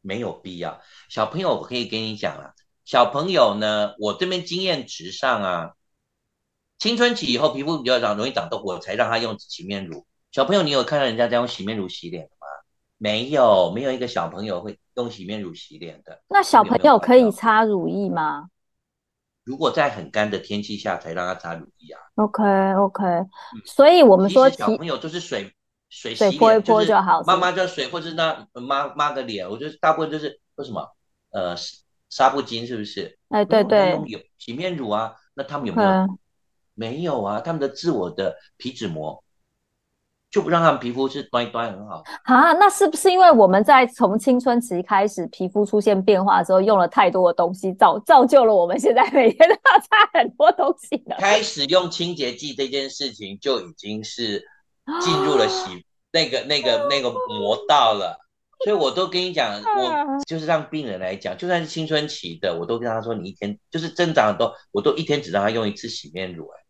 [0.00, 0.80] 没有必要。
[1.08, 2.54] 小朋友，我可以跟你讲啊，
[2.84, 5.72] 小朋友呢，我这边经验值上啊，
[6.78, 10.06] 青春期以后皮肤比较长，容易长痘，我才让他用洗面乳。
[10.30, 12.46] 小朋友，你有看到人家在用洗面乳洗脸吗？
[12.98, 16.22] 没有，没有一个小朋友会用洗面乳洗脸的。
[16.28, 18.48] 那小朋友可以擦乳液吗？
[19.44, 22.00] 如果在很干的天气下，才让他擦乳液啊。
[22.16, 22.42] OK
[22.74, 23.04] OK，
[23.64, 25.52] 所以我们说小朋友就是水
[25.88, 30.88] 水水泼一泼就好，妈妈叫水或者那妈妈的脸，我觉得大部分就是为什么？
[31.30, 31.56] 呃，
[32.10, 33.18] 纱布巾是不是？
[33.30, 36.18] 哎，对对，有洗面乳啊，那他们有没有？
[36.74, 39.24] 没有啊，他们的自我的皮脂膜。
[40.32, 42.52] 就不让他们皮肤是端一端很好啊？
[42.54, 51.14] 那是不是因为我们在从青春期开始皮肤出现变化的时候，用了太多的东西，造造就了我们现在每天都要擦很多东西呢？
[51.18, 54.42] 开始用清洁剂这件事情就已经是
[55.02, 58.18] 进入了洗那个那个那个魔道了，
[58.64, 66.61] 所以我都跟你讲， 我就是让病人来讲，就算是青春期的，我都跟他说，你一天就是增长都，我都一天只让他用一次洗面乳，哎。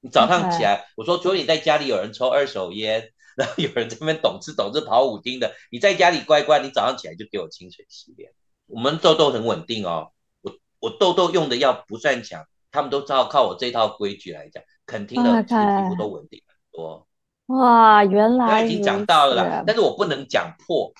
[0.00, 8.32] 你早上起来，我说，除非你在家里有人抽二手烟，然后有人在那边懂吃懂吃跑舞厅的，你在家里乖乖，你早上起来就给我清水洗脸。
[8.66, 15.54] 我们痘痘很稳定哦，我我痘痘用的药不算强，他们都知道靠我这套规矩来讲，肯定的皮
[15.88, 17.06] 肤都稳定很多。
[17.46, 20.92] 哇，原来已经讲到了，但是我不能讲破。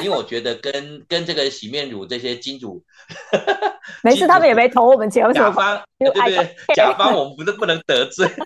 [0.00, 2.82] 因为我觉得跟跟这个洗面乳这些金主，
[4.02, 5.30] 没事，他们也没投我们钱。
[5.32, 6.56] 甲方对不对？
[6.74, 8.28] 甲方我们不是不能得罪。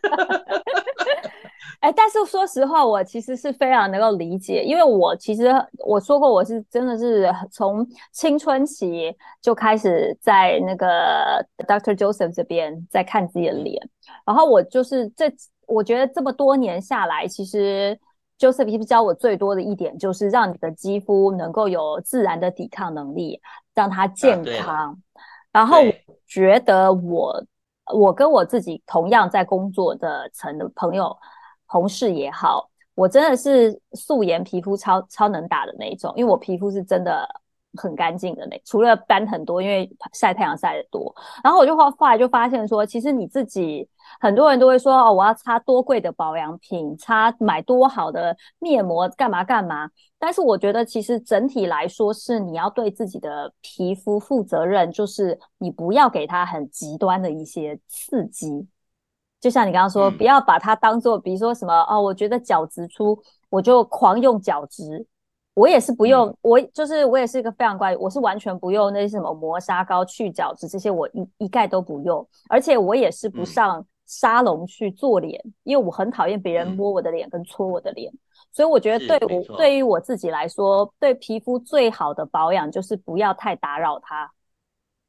[1.80, 13.80] 哎，但是说实话，我其实是非常能够理解，因为我其实我说过，我是真的是从青春期就开始在那个 Doctor Joseph 这边在看自己的脸，
[14.24, 15.30] 然后我就是这，
[15.66, 17.98] 我觉得这么多年下来，其实。
[18.38, 23.40] Joseph 皮肤教我最多的一点就是让你的肌肤能够有自然的抵抗能力，
[23.74, 25.00] 让它健康。
[25.52, 25.92] 然后我
[26.26, 27.44] 觉得我
[27.94, 31.16] 我跟我自己同样在工作的层的朋友
[31.68, 37.26] 同事也好，我真的是素颜皮肤超超能打的那一种，因为我皮肤是真的。
[37.76, 41.14] 很干净的那，除了斑很多，因为晒太阳晒的多。
[41.44, 43.88] 然后我就后后来就发现说，其实你自己
[44.20, 49.88] 很多人都会说哦，我要擦多贵的保养品，擦买多好的面膜，干嘛干嘛。
[50.18, 58.66] 但是我觉得其实整体来说是你要对自己的皮肤负责任，就是你不要给它很极端的一些刺激。
[59.38, 63.16] 就像你刚刚说，不要把它当做，比如说什么哦，我觉得角质粗，
[63.50, 65.06] 我就狂用角质。
[65.56, 72.28] 我也是不用，我就是我也是一个非常乖，我是完全不用那些什么磨砂膏、去角质这些，我一一概都不用。
[72.50, 78.12] 而且我也是不上沙龙去做脸，因为我很讨厌别人摸我的脸跟搓我的脸。
[78.52, 84.30] 所以我觉得对我对于我自己来说，对皮肤最好的保养就是不要太打扰它。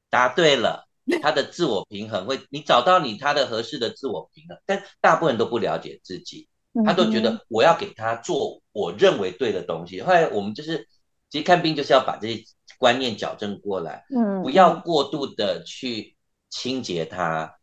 [0.10, 0.86] 答对了，
[1.22, 6.48] 他的自我平衡会，你找到你他的合适的自我平衡，但大部分人都不了解自己。
[6.86, 10.02] 他都觉得我要给他做我认为对的东西。
[10.02, 10.88] 后来我们就是，
[11.30, 12.44] 其实看病就是要把这些
[12.78, 16.16] 观念矫正过来，嗯，不要过度的去
[16.50, 17.56] 清洁它，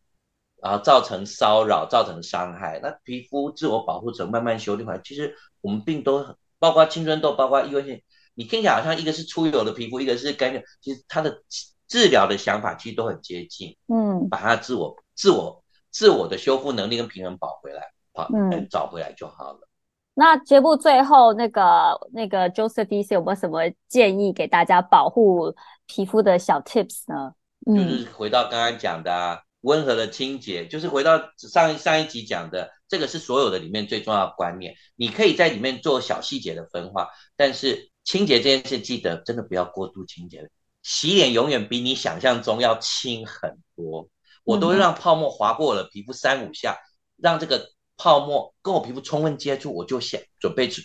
[0.63, 2.81] 然后造成骚扰、造成伤害。
[2.83, 8.03] 那皮肤自我保护层慢慢修炼回来，其实我们病都包括青春痘，包括异位性，
[8.35, 11.43] 你听起来好像一个是出油的皮肤，一个是干净，其实它的
[11.87, 17.93] 治疗的想法其实都很接近，嗯，把它自我、自我、自我的修复能力跟平衡保回来。
[18.15, 19.69] 好，嗯，找回来就好了。
[20.17, 25.53] 那节目最后那个那个 Joseph D C 有没有什么建议给大家保护
[25.87, 27.33] 皮肤的小 Tips 呢？
[27.67, 34.77] 就是回到刚刚讲的温和的清洁，就是回到上上一集讲的，这个是所有的里面最重要的观念。
[34.95, 40.49] 你可以在里面做小细节的分化，但是清洁这件事记得真的不要过度清洁。
[40.85, 44.09] 洗脸永远比你想象中要轻很多，
[44.45, 46.77] 我都会让泡沫划过了皮肤三五下，
[47.17, 47.74] 让这个。
[47.97, 50.83] 泡沫跟我皮肤充分接触，我就想准备去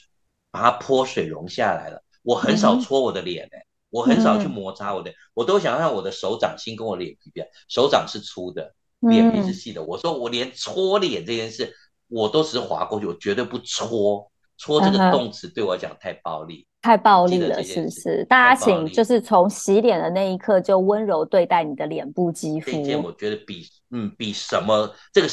[0.51, 2.03] 把它泼水溶下来了。
[2.21, 9.83] 我很少搓我的脸哎，我很少去摩擦我的，我都想让我的手掌心跟我脸皮比，手掌是粗的，脸皮是细的。
[9.83, 11.73] 我说我连搓脸这件事，
[12.07, 14.31] 我都是划过去，我绝对不搓。
[14.61, 18.25] 搓这个动词对我讲太暴力，太暴力了，是不是？
[18.25, 22.69] 大家请就是从洗脸的那一刻就温柔对待你的脸部肌肤。
[22.69, 25.27] 这件我觉得比嗯比什么这个。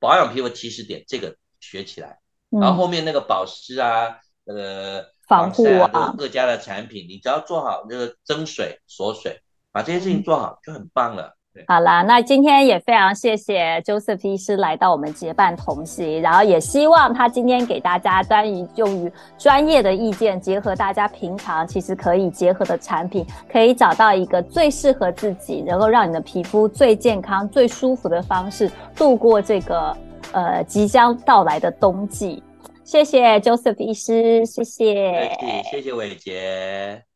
[0.00, 9.40] 保养皮肤起始点，这个学起来，然后后面那个保湿啊，呃，防护啊，各各家的产品，你只要做好那个增水锁水，
[9.70, 11.36] 把这些事情做好就很棒了。
[11.66, 29.96] 好啦，那今天也非常谢谢 Joseph 医师来到我们结伴同行，然后也希望他今天给大家关于用于专业的意见，结合大家平常其实可以结合的产品，可以找到一个最适合自己，能够让你的皮肤最健康、最舒服的方式度过这个
[30.32, 32.42] 呃即将到来的冬季。
[32.84, 35.30] 谢谢 Joseph 医师，谢谢，
[35.70, 37.09] 谢谢伟杰。